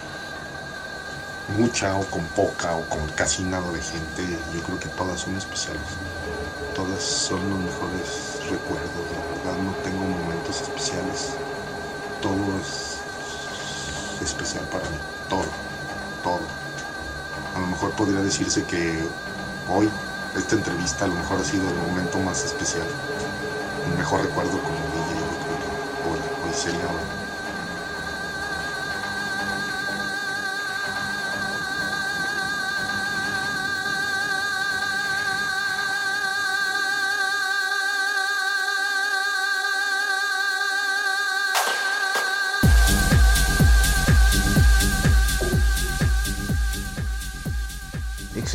mucha 1.48 1.98
o 1.98 2.10
con 2.10 2.30
poca 2.30 2.76
o 2.76 2.88
con 2.90 3.10
casi 3.12 3.44
nada 3.44 3.72
de 3.72 3.82
gente, 3.82 4.46
yo 4.50 4.62
creo 4.64 4.80
que 4.80 4.90
todas 4.90 5.22
son 5.22 5.36
especiales. 5.38 6.02
Todas 6.74 7.04
son 7.04 7.50
los 7.50 7.60
mejores 7.60 8.40
recuerdos, 8.50 9.12
la 9.12 9.24
verdad 9.24 9.58
no 9.58 9.76
tengo 9.78 10.08
momentos 10.08 10.62
especiales. 10.62 11.40
Todo 12.20 12.60
es 12.60 12.97
especial 14.26 14.64
para 14.66 14.84
mí. 14.90 14.98
Todo, 15.30 15.46
todo. 16.24 16.42
A 17.56 17.60
lo 17.60 17.68
mejor 17.68 17.92
podría 17.92 18.22
decirse 18.22 18.64
que 18.66 19.04
hoy, 19.70 19.90
esta 20.36 20.56
entrevista 20.56 21.06
a 21.06 21.08
lo 21.08 21.16
mejor 21.16 21.40
ha 21.40 21.44
sido 21.44 21.68
el 21.70 21.76
momento 21.76 22.20
más 22.20 22.44
especial. 22.44 22.88
El 23.92 23.98
mejor 23.98 24.22
recuerdo 24.22 24.52
como 24.52 24.78
DJ, 24.78 25.14
hoy, 26.10 26.20
hoy 26.46 26.54
sería 26.54 26.88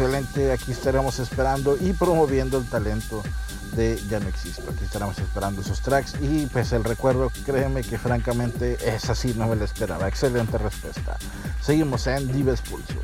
excelente. 0.02 0.52
Aquí 0.52 0.72
estaremos 0.72 1.18
esperando 1.18 1.76
y 1.80 1.92
promoviendo 1.92 2.58
el 2.58 2.64
talento 2.66 3.22
de 3.76 4.00
Ya 4.08 4.20
no 4.20 4.28
existo. 4.28 4.62
Aquí 4.70 4.84
estaremos 4.84 5.18
esperando 5.18 5.60
esos 5.60 5.80
tracks 5.80 6.14
y 6.20 6.46
pues 6.46 6.72
el 6.72 6.84
recuerdo, 6.84 7.30
créeme 7.44 7.82
que 7.82 7.98
francamente 7.98 8.76
es 8.84 9.08
así, 9.08 9.34
no 9.34 9.46
me 9.46 9.56
lo 9.56 9.64
esperaba. 9.64 10.08
Excelente 10.08 10.58
respuesta. 10.58 11.16
Seguimos 11.60 12.06
en 12.06 12.30
Dives 12.32 12.60
Pulso. 12.62 13.00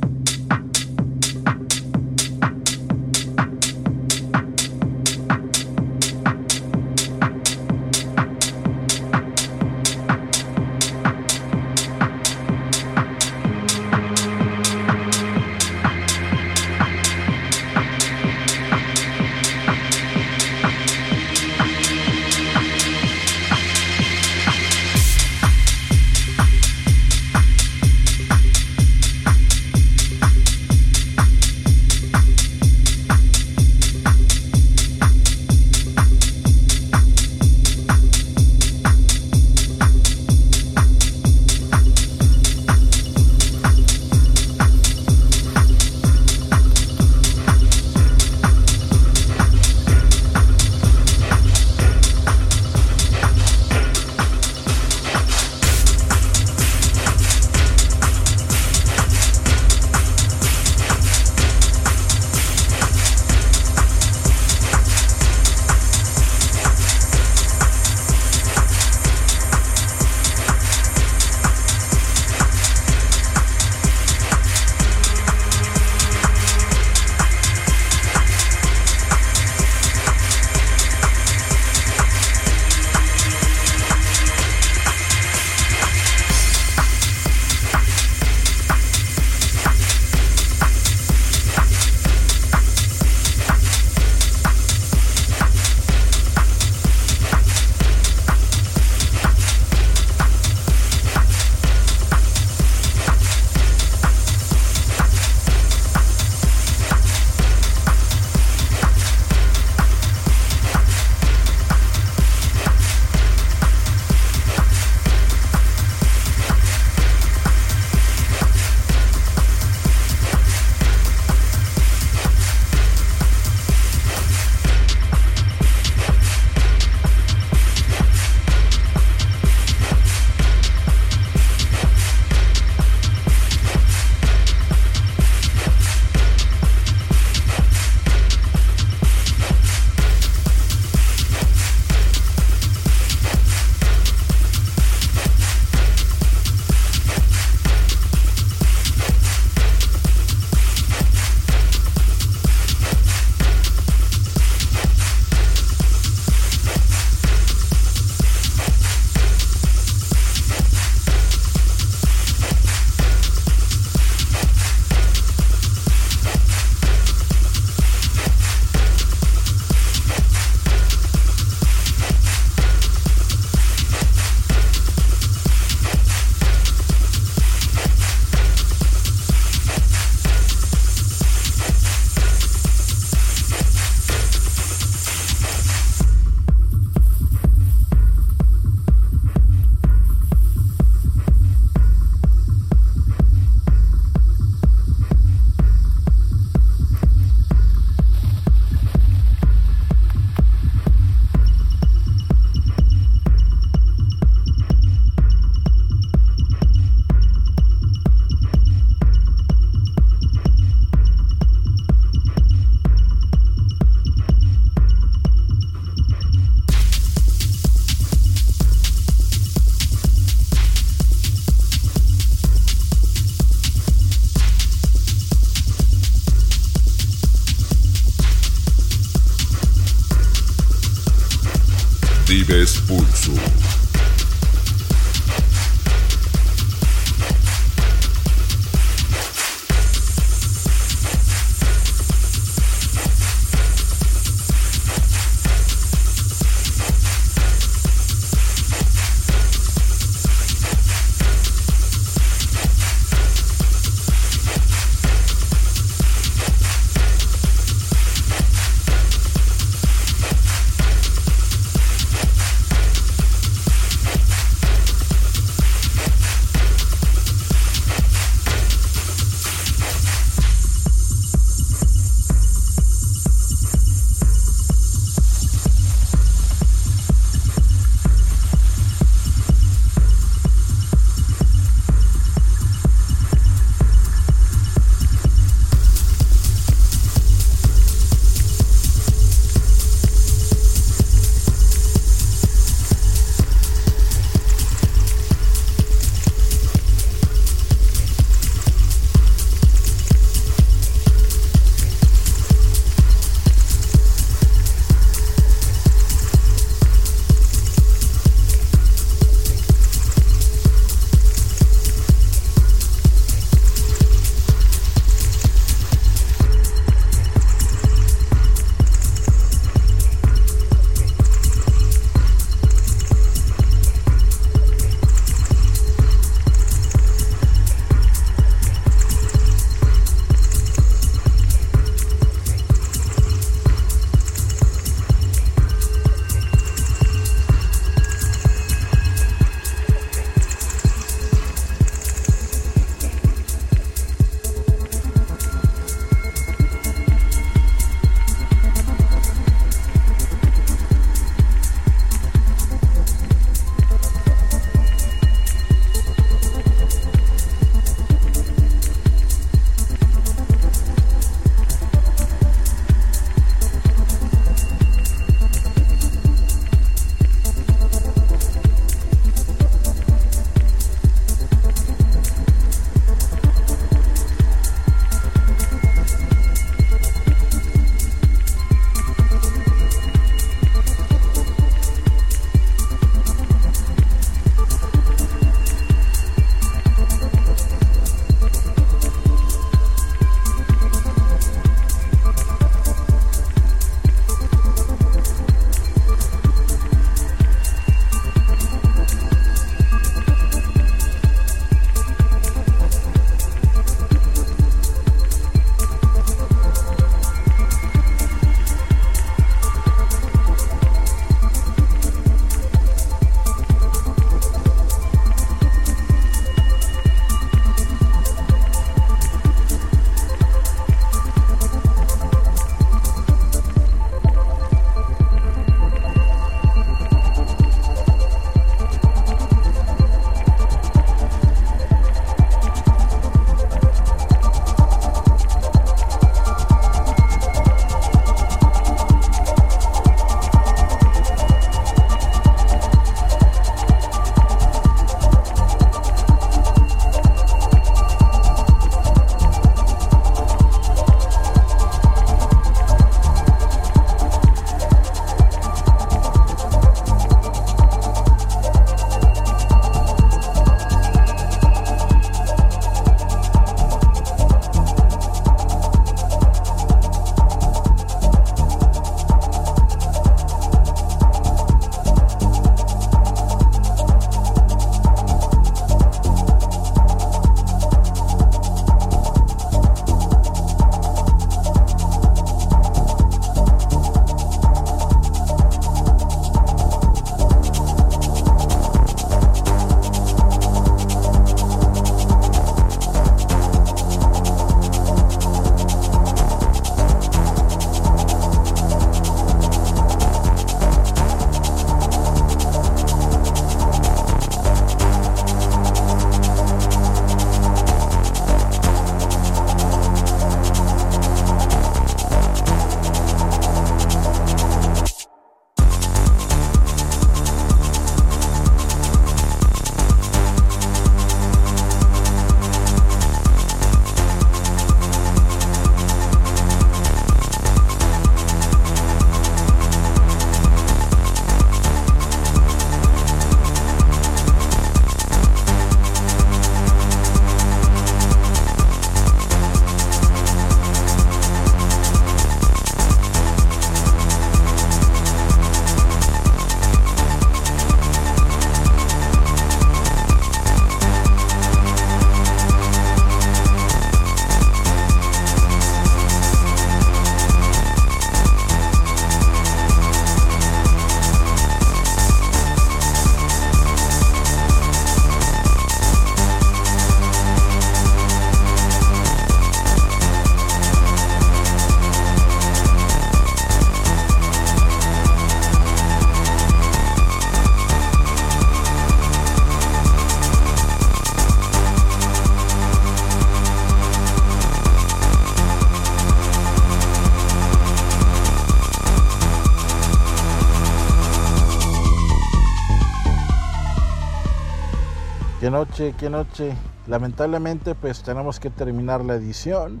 Qué 595.68 595.72
noche, 595.72 596.14
qué 596.16 596.30
noche. 596.30 596.74
Lamentablemente 597.08 597.94
pues 597.94 598.22
tenemos 598.22 598.58
que 598.58 598.70
terminar 598.70 599.22
la 599.22 599.34
edición. 599.34 600.00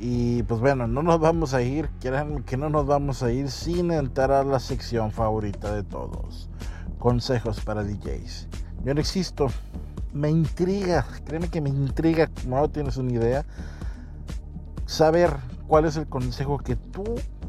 Y 0.00 0.42
pues 0.44 0.62
bueno, 0.62 0.86
no 0.86 1.02
nos 1.02 1.20
vamos 1.20 1.52
a 1.52 1.60
ir, 1.60 1.90
créanme 2.00 2.42
que 2.42 2.56
no 2.56 2.70
nos 2.70 2.86
vamos 2.86 3.22
a 3.22 3.30
ir 3.30 3.50
sin 3.50 3.90
entrar 3.90 4.32
a 4.32 4.42
la 4.44 4.58
sección 4.58 5.12
favorita 5.12 5.74
de 5.74 5.82
todos. 5.82 6.48
Consejos 6.98 7.60
para 7.60 7.84
DJs. 7.84 8.48
Yo 8.82 8.94
no 8.94 9.00
existo. 9.00 9.48
Me 10.14 10.30
intriga, 10.30 11.04
créeme 11.26 11.50
que 11.50 11.60
me 11.60 11.68
intriga, 11.68 12.30
no 12.46 12.66
tienes 12.70 12.96
una 12.96 13.12
idea, 13.12 13.44
saber 14.86 15.36
cuál 15.66 15.84
es 15.84 15.98
el 15.98 16.06
consejo 16.06 16.56
que 16.56 16.76
tú, 16.76 17.04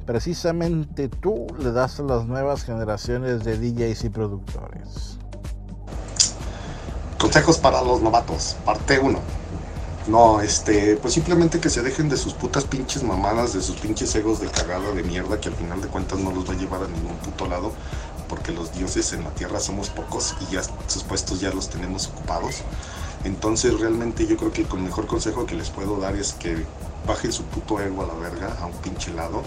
precisamente 0.06 1.07
tú, 1.07 1.48
le 1.57 1.72
das 1.72 2.02
a 2.02 2.03
las 2.03 2.26
nuevas 2.26 2.66
generaciones 2.66 3.45
de 3.45 3.57
DJs 3.57 4.03
y 4.03 4.10
productores. 4.10 5.20
Consejos 7.30 7.60
para 7.60 7.84
los 7.84 8.01
novatos, 8.01 8.56
parte 8.65 8.97
1. 8.97 9.19
No, 10.07 10.41
este, 10.41 10.95
pues 10.95 11.14
simplemente 11.14 11.60
que 11.60 11.69
se 11.69 11.84
dejen 11.84 12.10
de 12.10 12.18
sus 12.18 12.34
putas 12.34 12.64
pinches 12.64 13.03
mamadas, 13.03 13.53
de 13.53 13.61
sus 13.61 13.76
pinches 13.76 14.15
egos 14.15 14.41
de 14.41 14.47
cagada 14.47 14.89
de 14.93 15.03
mierda 15.03 15.39
que 15.39 15.49
al 15.49 15.53
final 15.53 15.80
de 15.80 15.89
cuentas 15.89 16.18
no 16.18 16.31
los 16.31 16.49
va 16.49 16.53
a 16.53 16.57
llevar 16.57 16.81
a 16.81 16.88
ningún 16.88 17.15
puto 17.18 17.45
lado, 17.45 17.72
porque 18.27 18.51
los 18.51 18.73
dioses 18.73 19.14
en 19.14 19.23
la 19.26 19.30
tierra 19.30 19.60
somos 19.60 19.89
pocos 19.91 20.34
y 20.41 20.56
ya 20.56 20.64
sus 20.88 21.03
puestos 21.03 21.39
ya 21.39 21.51
los 21.51 21.69
tenemos 21.69 22.07
ocupados. 22.07 22.64
Entonces 23.23 23.80
realmente 23.80 24.26
yo 24.26 24.35
creo 24.35 24.51
que 24.51 24.64
el 24.64 24.80
mejor 24.80 25.06
consejo 25.06 25.45
que 25.45 25.53
les 25.53 25.69
puedo 25.69 25.99
dar 25.99 26.15
es 26.15 26.34
que 26.34 26.65
bajen 27.06 27.31
su 27.31 27.43
puto 27.43 27.80
ego 27.80 28.01
a 28.01 28.07
la 28.07 28.15
verga, 28.15 28.57
a 28.60 28.65
un 28.65 28.73
pinche 28.77 29.14
lado, 29.14 29.43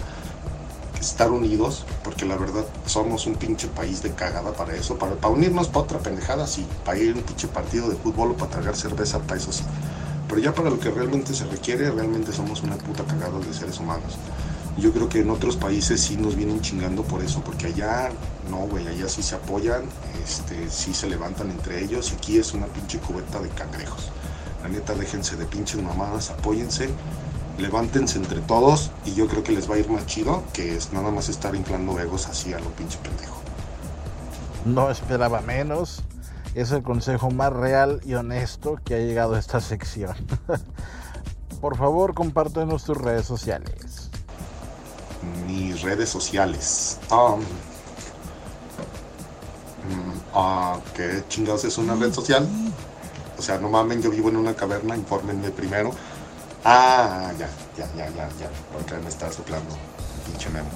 estar 1.05 1.31
unidos, 1.31 1.85
porque 2.03 2.25
la 2.25 2.35
verdad 2.35 2.65
somos 2.85 3.25
un 3.27 3.35
pinche 3.35 3.67
país 3.67 4.01
de 4.01 4.11
cagada 4.11 4.53
para 4.53 4.75
eso, 4.75 4.97
para, 4.97 5.15
para 5.15 5.33
unirnos 5.33 5.67
para 5.67 5.81
otra 5.81 5.99
pendejada, 5.99 6.47
sí, 6.47 6.65
para 6.85 6.97
ir 6.97 7.15
a 7.15 7.17
un 7.17 7.23
pinche 7.23 7.47
partido 7.47 7.89
de 7.89 7.95
fútbol 7.95 8.31
o 8.31 8.37
para 8.37 8.51
tragar 8.51 8.75
cerveza, 8.75 9.19
para 9.19 9.39
eso 9.39 9.51
sí. 9.51 9.63
Pero 10.27 10.39
ya 10.39 10.53
para 10.53 10.69
lo 10.69 10.79
que 10.79 10.89
realmente 10.89 11.33
se 11.33 11.45
requiere, 11.45 11.91
realmente 11.91 12.31
somos 12.31 12.63
una 12.63 12.75
puta 12.77 13.03
cagada 13.03 13.39
de 13.39 13.53
seres 13.53 13.79
humanos. 13.79 14.17
Yo 14.77 14.91
creo 14.91 15.07
que 15.07 15.19
en 15.19 15.29
otros 15.29 15.55
países 15.55 16.01
sí 16.01 16.17
nos 16.17 16.35
vienen 16.35 16.59
chingando 16.61 17.03
por 17.03 17.21
eso, 17.21 17.41
porque 17.41 17.67
allá 17.67 18.09
no, 18.49 18.67
güey, 18.67 18.87
allá 18.87 19.07
sí 19.07 19.21
se 19.21 19.35
apoyan, 19.35 19.83
este, 20.23 20.69
sí 20.69 20.93
se 20.93 21.07
levantan 21.07 21.51
entre 21.51 21.83
ellos, 21.83 22.11
y 22.11 22.15
aquí 22.15 22.37
es 22.39 22.53
una 22.53 22.65
pinche 22.67 22.97
cubeta 22.99 23.39
de 23.39 23.49
cangrejos. 23.49 24.09
La 24.63 24.69
neta, 24.69 24.95
déjense 24.95 25.35
de 25.35 25.45
pinches 25.45 25.81
mamadas, 25.81 26.31
apóyense 26.31 26.89
levántense 27.57 28.17
entre 28.17 28.41
todos 28.41 28.91
y 29.05 29.13
yo 29.13 29.27
creo 29.27 29.43
que 29.43 29.51
les 29.51 29.69
va 29.69 29.75
a 29.75 29.79
ir 29.79 29.89
más 29.89 30.05
chido 30.05 30.43
que 30.53 30.75
es 30.75 30.91
nada 30.93 31.11
más 31.11 31.29
estar 31.29 31.55
inflando 31.55 31.99
egos 31.99 32.27
así 32.27 32.53
a 32.53 32.59
lo 32.59 32.69
pinche 32.71 32.97
pendejo. 32.99 33.41
No 34.65 34.89
esperaba 34.89 35.41
menos. 35.41 36.01
Es 36.55 36.71
el 36.71 36.83
consejo 36.83 37.31
más 37.31 37.51
real 37.51 37.99
y 38.05 38.13
honesto 38.13 38.79
que 38.83 38.95
ha 38.95 38.99
llegado 38.99 39.35
a 39.35 39.39
esta 39.39 39.59
sección. 39.59 40.15
Por 41.61 41.77
favor, 41.77 42.13
compártenos 42.13 42.83
tus 42.83 42.97
redes 42.97 43.25
sociales. 43.25 44.09
Mis 45.47 45.81
redes 45.81 46.09
sociales. 46.09 46.99
Um, 47.09 47.41
uh, 50.35 50.79
¿Qué 50.93 51.23
chingados 51.27 51.65
es 51.65 51.77
una 51.77 51.95
red 51.95 52.13
social? 52.13 52.47
O 53.37 53.41
sea, 53.41 53.57
no 53.57 53.69
mamen, 53.69 54.01
yo 54.01 54.11
vivo 54.11 54.29
en 54.29 54.37
una 54.37 54.53
caverna, 54.53 54.95
infórmenme 54.95 55.49
primero. 55.49 55.91
Ah, 56.65 57.31
ya, 57.37 57.49
ya, 57.77 57.85
ya, 57.95 58.09
ya, 58.09 58.29
ya. 58.39 58.49
Porque 58.71 58.95
me 58.95 59.09
está 59.09 59.31
soplando 59.31 59.75
pinche 60.25 60.49
memo. 60.49 60.69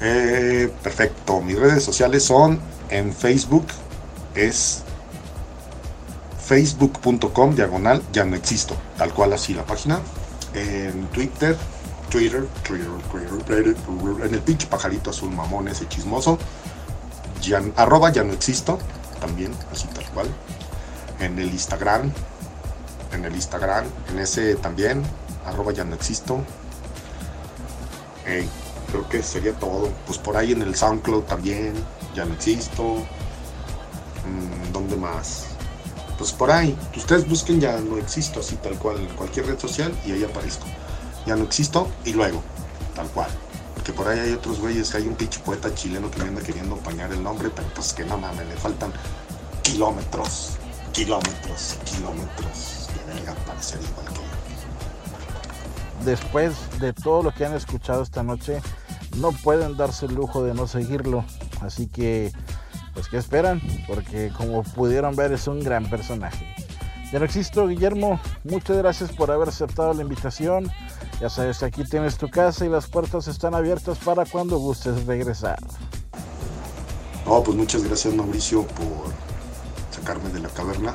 Eh, 0.00 0.72
perfecto. 0.82 1.40
Mis 1.40 1.58
redes 1.58 1.84
sociales 1.84 2.24
son 2.24 2.60
en 2.88 3.12
Facebook. 3.12 3.66
Es 4.34 4.82
facebook.com 6.44 7.54
diagonal. 7.54 8.02
Ya 8.12 8.24
no 8.24 8.36
existo. 8.36 8.74
Tal 8.96 9.12
cual 9.12 9.32
así 9.34 9.54
la 9.54 9.64
página. 9.64 10.00
En 10.54 11.06
Twitter. 11.08 11.56
Twitter, 12.12 12.46
Twitter, 12.62 12.88
Twitter, 13.10 13.74
en 14.26 14.34
el 14.34 14.40
pinche 14.40 14.66
pajarito 14.66 15.08
azul 15.08 15.30
mamón 15.30 15.68
ese 15.68 15.88
chismoso. 15.88 16.38
Ya, 17.40 17.62
arroba 17.76 18.12
ya 18.12 18.22
no 18.22 18.34
existo. 18.34 18.78
También, 19.18 19.54
así 19.72 19.86
tal 19.88 20.04
cual. 20.10 20.26
En 21.20 21.38
el 21.38 21.48
Instagram, 21.48 22.12
en 23.12 23.24
el 23.24 23.34
Instagram, 23.34 23.84
en 24.10 24.18
ese 24.18 24.56
también, 24.56 25.02
arroba 25.46 25.72
ya 25.72 25.84
no 25.84 25.94
existo. 25.94 26.42
creo 28.90 29.08
que 29.08 29.22
sería 29.22 29.52
todo. 29.54 29.90
Pues 30.06 30.18
por 30.18 30.36
ahí 30.36 30.52
en 30.52 30.62
el 30.62 30.74
SoundCloud 30.74 31.24
también, 31.24 31.74
ya 32.14 32.24
no 32.24 32.34
existo. 32.34 32.96
Mm, 34.24 34.72
¿Dónde 34.72 34.96
más? 34.96 35.46
Pues 36.18 36.32
por 36.32 36.50
ahí, 36.50 36.76
ustedes 36.96 37.28
busquen 37.28 37.60
ya 37.60 37.78
no 37.78 37.98
existo, 37.98 38.40
así 38.40 38.56
tal 38.56 38.78
cual, 38.78 38.98
en 38.98 39.08
cualquier 39.16 39.46
red 39.46 39.58
social 39.58 39.92
y 40.06 40.12
ahí 40.12 40.24
aparezco. 40.24 40.66
Ya 41.26 41.36
no 41.36 41.44
existo 41.44 41.88
y 42.04 42.12
luego, 42.12 42.42
tal 42.94 43.08
cual. 43.08 43.30
Porque 43.74 43.92
por 43.92 44.06
ahí 44.06 44.20
hay 44.20 44.32
otros 44.32 44.60
güeyes, 44.60 44.94
hay 44.94 45.08
un 45.08 45.16
pinche 45.16 45.40
poeta 45.40 45.74
chileno 45.74 46.10
que 46.10 46.22
me 46.22 46.28
anda 46.28 46.42
queriendo 46.42 46.76
apañar 46.76 47.12
el 47.12 47.22
nombre, 47.22 47.50
pero 47.54 47.66
pues 47.74 47.92
que 47.92 48.04
no 48.04 48.18
mames, 48.18 48.46
le 48.46 48.56
faltan 48.56 48.92
kilómetros, 49.62 50.50
kilómetros, 50.92 51.76
kilómetros 51.84 52.81
Después 56.04 56.54
de 56.80 56.92
todo 56.92 57.22
lo 57.22 57.32
que 57.32 57.44
han 57.44 57.54
escuchado 57.54 58.02
esta 58.02 58.22
noche, 58.22 58.60
no 59.16 59.32
pueden 59.32 59.76
darse 59.76 60.06
el 60.06 60.14
lujo 60.14 60.42
de 60.42 60.54
no 60.54 60.66
seguirlo. 60.66 61.24
Así 61.60 61.86
que, 61.86 62.32
pues, 62.94 63.08
¿qué 63.08 63.18
esperan? 63.18 63.60
Porque 63.86 64.32
como 64.36 64.62
pudieron 64.62 65.14
ver, 65.14 65.32
es 65.32 65.46
un 65.46 65.60
gran 65.60 65.88
personaje. 65.88 66.54
Ya 67.12 67.18
no 67.18 67.26
existo, 67.26 67.68
Guillermo. 67.68 68.18
Muchas 68.42 68.78
gracias 68.78 69.12
por 69.12 69.30
haber 69.30 69.48
aceptado 69.48 69.92
la 69.92 70.02
invitación. 70.02 70.70
Ya 71.20 71.28
sabes, 71.28 71.62
aquí 71.62 71.84
tienes 71.84 72.16
tu 72.16 72.28
casa 72.30 72.64
y 72.64 72.68
las 72.68 72.86
puertas 72.86 73.28
están 73.28 73.54
abiertas 73.54 73.98
para 73.98 74.24
cuando 74.24 74.58
gustes 74.58 75.04
regresar. 75.04 75.58
No, 77.26 77.42
pues 77.42 77.56
muchas 77.56 77.84
gracias 77.84 78.14
Mauricio 78.14 78.66
por 78.66 79.12
sacarme 79.90 80.30
de 80.30 80.40
la 80.40 80.48
caverna. 80.48 80.94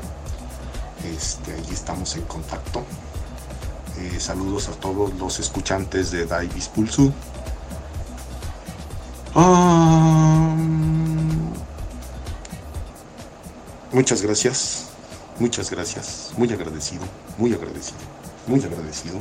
Este, 1.03 1.53
ahí 1.53 1.67
estamos 1.71 2.15
en 2.15 2.23
contacto. 2.23 2.83
Eh, 3.97 4.19
saludos 4.19 4.67
a 4.69 4.71
todos 4.73 5.13
los 5.15 5.39
escuchantes 5.39 6.11
de 6.11 6.25
Davis 6.25 6.67
Pulsu. 6.67 7.11
muchas 13.91 14.21
gracias, 14.21 14.85
muchas 15.39 15.69
gracias, 15.69 16.31
muy 16.37 16.51
agradecido, 16.53 17.03
muy 17.37 17.53
agradecido, 17.53 17.97
muy 18.45 18.63
agradecido. 18.63 19.19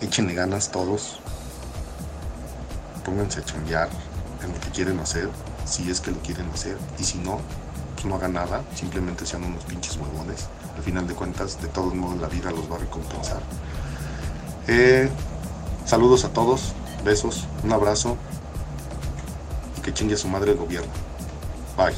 Échenle 0.00 0.34
ganas 0.34 0.70
todos. 0.70 1.18
Pónganse 3.04 3.40
a 3.40 3.44
chambear 3.44 3.88
en 4.44 4.52
lo 4.52 4.60
que 4.60 4.70
quieren 4.70 5.00
hacer, 5.00 5.28
si 5.64 5.90
es 5.90 6.00
que 6.00 6.10
lo 6.10 6.18
quieren 6.18 6.48
hacer, 6.50 6.76
y 6.98 7.04
si 7.04 7.18
no, 7.18 7.40
pues 7.94 8.06
no 8.06 8.16
hagan 8.16 8.34
nada, 8.34 8.62
simplemente 8.74 9.26
sean 9.26 9.44
unos 9.44 9.64
pinches 9.64 9.96
huevones 9.96 10.46
al 10.78 10.84
final 10.84 11.06
de 11.08 11.14
cuentas, 11.14 11.60
de 11.60 11.68
todos 11.68 11.92
modos 11.92 12.20
la 12.20 12.28
vida 12.28 12.52
los 12.52 12.70
va 12.70 12.76
a 12.76 12.78
recompensar. 12.78 13.40
Eh, 14.68 15.10
saludos 15.84 16.24
a 16.24 16.28
todos, 16.28 16.72
besos, 17.04 17.46
un 17.64 17.72
abrazo 17.72 18.16
y 19.76 19.80
que 19.80 19.92
chingue 19.92 20.14
a 20.14 20.16
su 20.16 20.28
madre 20.28 20.52
el 20.52 20.56
gobierno. 20.56 20.90
Bye. 21.76 21.94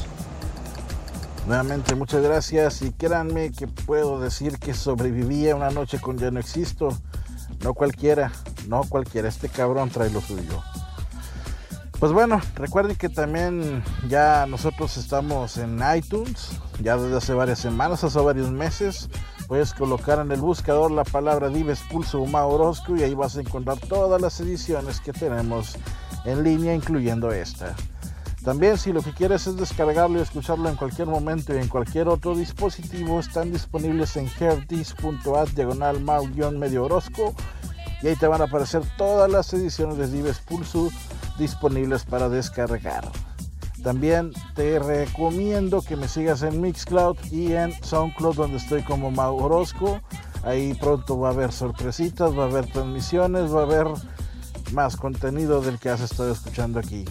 Nuevamente 1.45 1.93
muchas 1.93 2.23
gracias 2.23 2.81
y 2.81 2.91
créanme 2.91 3.51
que 3.51 3.67
puedo 3.67 4.19
decir 4.19 4.57
que 4.57 4.73
sobrevivía 4.73 5.55
una 5.55 5.69
noche 5.69 5.99
con 6.01 6.17
Ya 6.17 6.31
no 6.31 6.39
existo. 6.39 6.89
No 7.63 7.75
cualquiera, 7.75 8.31
no 8.67 8.83
cualquiera, 8.83 9.29
este 9.29 9.47
cabrón 9.47 9.91
trae 9.91 10.09
lo 10.09 10.21
suyo. 10.21 10.63
Pues 12.01 12.13
bueno, 12.13 12.41
recuerden 12.55 12.95
que 12.95 13.09
también 13.09 13.83
ya 14.09 14.47
nosotros 14.47 14.97
estamos 14.97 15.57
en 15.57 15.79
iTunes, 15.95 16.49
ya 16.81 16.97
desde 16.97 17.15
hace 17.15 17.35
varias 17.35 17.59
semanas, 17.59 18.03
hace 18.03 18.19
varios 18.19 18.49
meses. 18.49 19.07
Puedes 19.47 19.71
colocar 19.71 20.17
en 20.17 20.31
el 20.31 20.41
buscador 20.41 20.89
la 20.89 21.03
palabra 21.03 21.49
Dives 21.49 21.83
Pulso 21.91 22.19
Uma 22.19 22.43
Orozco 22.43 22.95
y 22.95 23.03
ahí 23.03 23.13
vas 23.13 23.37
a 23.37 23.41
encontrar 23.41 23.77
todas 23.77 24.19
las 24.19 24.39
ediciones 24.39 24.99
que 24.99 25.13
tenemos 25.13 25.77
en 26.25 26.43
línea, 26.43 26.73
incluyendo 26.73 27.31
esta. 27.31 27.75
También 28.43 28.79
si 28.79 28.91
lo 28.93 29.03
que 29.03 29.13
quieres 29.13 29.45
es 29.45 29.57
descargarlo 29.57 30.17
y 30.17 30.23
escucharlo 30.23 30.69
en 30.69 30.77
cualquier 30.77 31.07
momento 31.07 31.53
y 31.53 31.59
en 31.59 31.67
cualquier 31.67 32.07
otro 32.07 32.35
dispositivo, 32.35 33.19
están 33.19 33.51
disponibles 33.51 34.17
en 34.17 34.27
herdis.at 34.39 35.49
diagonal 35.49 36.01
medio 36.57 36.85
Orozco 36.85 37.35
y 38.01 38.07
ahí 38.07 38.15
te 38.15 38.27
van 38.27 38.41
a 38.41 38.45
aparecer 38.45 38.83
todas 38.97 39.29
las 39.29 39.53
ediciones 39.53 39.97
de 39.97 40.07
Dives 40.07 40.39
Pulso 40.39 40.89
disponibles 41.37 42.03
para 42.03 42.29
descargar. 42.29 43.09
También 43.83 44.31
te 44.55 44.77
recomiendo 44.77 45.81
que 45.81 45.95
me 45.95 46.07
sigas 46.07 46.43
en 46.43 46.61
Mixcloud 46.61 47.17
y 47.31 47.53
en 47.53 47.73
SoundCloud 47.83 48.35
donde 48.35 48.57
estoy 48.57 48.83
como 48.83 49.09
Mau 49.09 49.37
Orozco. 49.37 49.99
Ahí 50.43 50.73
pronto 50.75 51.19
va 51.19 51.29
a 51.29 51.31
haber 51.31 51.51
sorpresitas, 51.51 52.37
va 52.37 52.43
a 52.43 52.47
haber 52.47 52.67
transmisiones, 52.67 53.53
va 53.53 53.61
a 53.61 53.63
haber 53.63 53.87
más 54.71 54.97
contenido 54.97 55.61
del 55.61 55.79
que 55.79 55.89
has 55.89 56.01
estado 56.01 56.31
escuchando 56.31 56.79
aquí. 56.79 57.05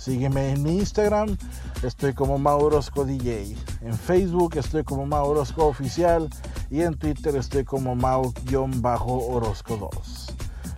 Sígueme 0.00 0.52
en 0.52 0.62
mi 0.62 0.78
Instagram, 0.78 1.36
estoy 1.82 2.14
como 2.14 2.38
Maurosco 2.38 3.04
DJ. 3.04 3.54
En 3.82 3.92
Facebook 3.92 4.56
estoy 4.56 4.82
como 4.82 5.04
Maurosco 5.04 5.66
Oficial 5.66 6.26
y 6.70 6.80
en 6.80 6.96
Twitter 6.96 7.36
estoy 7.36 7.64
como 7.64 7.94
Mau-Orozco 7.94 9.76
2. 9.76 10.26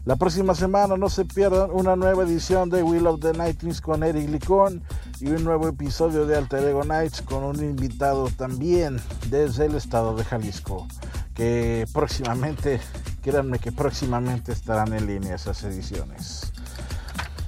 La 0.07 0.17
próxima 0.17 0.57
semana 0.57 0.97
no 0.97 1.09
se 1.09 1.25
pierdan 1.25 1.71
una 1.71 1.95
nueva 1.95 2.25
edición 2.25 2.69
de 2.69 2.83
Will 2.83 3.07
of 3.07 3.21
the 3.21 3.33
Nightings 3.33 3.81
con 3.81 4.03
Eric 4.03 4.29
Licón 4.29 4.83
y 5.21 5.29
un 5.29 5.45
nuevo 5.45 5.69
episodio 5.69 6.27
de 6.27 6.37
Alter 6.37 6.65
Ego 6.65 6.83
Nights 6.83 7.23
con 7.23 7.45
un 7.45 7.63
invitado 7.63 8.29
también 8.37 9.01
desde 9.31 9.67
el 9.67 9.77
estado 9.77 10.17
de 10.17 10.25
Jalisco, 10.25 10.89
que 11.33 11.87
próximamente, 11.93 12.81
créanme 13.23 13.61
que 13.61 13.71
próximamente 13.71 14.51
estarán 14.51 14.93
en 14.93 15.07
línea 15.07 15.37
esas 15.37 15.63
ediciones. 15.63 16.53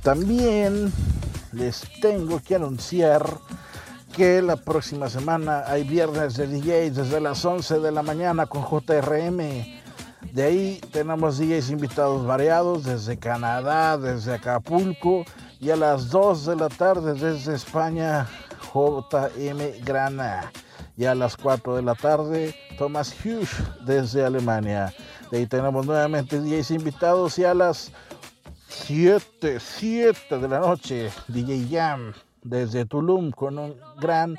También 0.04 0.92
les 1.54 1.82
tengo 2.00 2.40
que 2.40 2.56
anunciar 2.56 3.24
que 4.12 4.42
la 4.42 4.56
próxima 4.56 5.08
semana 5.08 5.64
hay 5.66 5.84
viernes 5.84 6.36
de 6.36 6.46
DJs 6.46 6.96
desde 6.96 7.20
las 7.20 7.44
11 7.44 7.80
de 7.80 7.90
la 7.90 8.02
mañana 8.02 8.46
con 8.46 8.62
JRM. 8.62 9.38
De 10.32 10.42
ahí 10.42 10.80
tenemos 10.92 11.38
DJs 11.38 11.70
invitados 11.70 12.26
variados 12.26 12.84
desde 12.84 13.18
Canadá, 13.18 13.98
desde 13.98 14.34
Acapulco 14.34 15.24
y 15.60 15.70
a 15.70 15.76
las 15.76 16.10
2 16.10 16.46
de 16.46 16.56
la 16.56 16.68
tarde 16.68 17.14
desde 17.14 17.54
España 17.54 18.26
JM 18.72 19.84
Grana. 19.84 20.52
Y 20.96 21.06
a 21.06 21.14
las 21.14 21.36
4 21.36 21.76
de 21.76 21.82
la 21.82 21.94
tarde 21.96 22.54
Thomas 22.78 23.12
Hughes 23.24 23.50
desde 23.84 24.24
Alemania. 24.24 24.94
De 25.30 25.38
ahí 25.38 25.46
tenemos 25.46 25.86
nuevamente 25.86 26.40
10 26.40 26.70
invitados 26.70 27.36
y 27.38 27.44
a 27.44 27.54
las 27.54 27.90
7, 28.74 29.60
7 29.60 30.38
de 30.38 30.48
la 30.48 30.58
noche 30.58 31.10
DJ 31.28 31.68
Jam 31.70 32.12
desde 32.42 32.84
Tulum 32.84 33.30
con 33.30 33.58
un 33.58 33.76
gran 34.00 34.36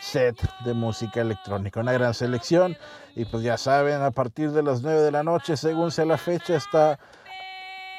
set 0.00 0.36
de 0.64 0.74
música 0.74 1.22
electrónica, 1.22 1.80
una 1.80 1.92
gran 1.92 2.12
selección. 2.12 2.76
Y 3.16 3.24
pues 3.24 3.42
ya 3.42 3.56
saben, 3.56 4.02
a 4.02 4.10
partir 4.10 4.52
de 4.52 4.62
las 4.62 4.82
9 4.82 5.00
de 5.00 5.10
la 5.10 5.22
noche, 5.22 5.56
según 5.56 5.90
sea 5.90 6.04
la 6.04 6.18
fecha, 6.18 6.54
está 6.54 6.98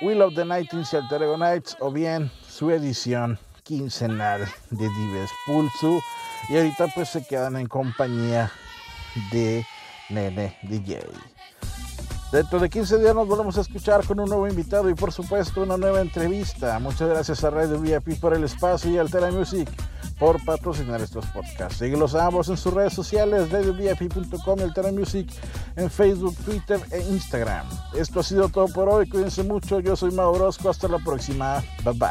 Will 0.01 0.21
of 0.21 0.35
the 0.35 0.43
y 0.43 0.95
Alter 0.95 1.37
Nights 1.37 1.75
o 1.79 1.91
bien 1.91 2.31
su 2.47 2.69
edición 2.71 3.39
quincenal 3.63 4.45
de 4.69 4.87
Dives 4.87 5.31
Pulsu. 5.45 5.99
Y 6.49 6.57
ahorita 6.57 6.87
pues 6.93 7.09
se 7.09 7.25
quedan 7.25 7.57
en 7.57 7.67
compañía 7.67 8.51
de 9.31 9.65
Nene 10.09 10.57
DJ. 10.63 11.32
Dentro 12.33 12.59
de 12.59 12.67
15 12.67 12.97
días 12.97 13.13
nos 13.13 13.27
volvemos 13.27 13.59
a 13.59 13.61
escuchar 13.61 14.03
con 14.07 14.19
un 14.19 14.27
nuevo 14.27 14.47
invitado 14.47 14.89
y 14.89 14.95
por 14.95 15.11
supuesto 15.11 15.61
una 15.61 15.77
nueva 15.77 16.01
entrevista. 16.01 16.79
Muchas 16.79 17.07
gracias 17.07 17.43
a 17.43 17.51
Radio 17.51 17.79
VIP 17.79 18.19
por 18.19 18.33
el 18.33 18.43
espacio 18.43 18.89
y 18.89 18.97
Altera 18.97 19.29
Music 19.29 19.69
por 20.17 20.43
patrocinar 20.43 20.99
estos 20.99 21.27
podcasts. 21.27 21.77
Síguelos 21.77 22.15
ambos 22.15 22.49
en 22.49 22.57
sus 22.57 22.73
redes 22.73 22.93
sociales, 22.93 23.51
radiovip.com 23.51 24.59
Altera 24.61 24.91
Music 24.91 25.29
en 25.75 25.91
Facebook, 25.91 26.35
Twitter 26.37 26.79
e 26.89 27.01
Instagram. 27.01 27.67
Esto 27.95 28.21
ha 28.21 28.23
sido 28.23 28.49
todo 28.49 28.67
por 28.67 28.89
hoy. 28.89 29.07
Cuídense 29.07 29.43
mucho. 29.43 29.79
Yo 29.79 29.95
soy 29.95 30.09
Mauro 30.09 30.45
Orozco. 30.45 30.71
Hasta 30.71 30.87
la 30.87 30.97
próxima. 30.97 31.63
Bye 31.83 31.93
bye. 31.93 32.09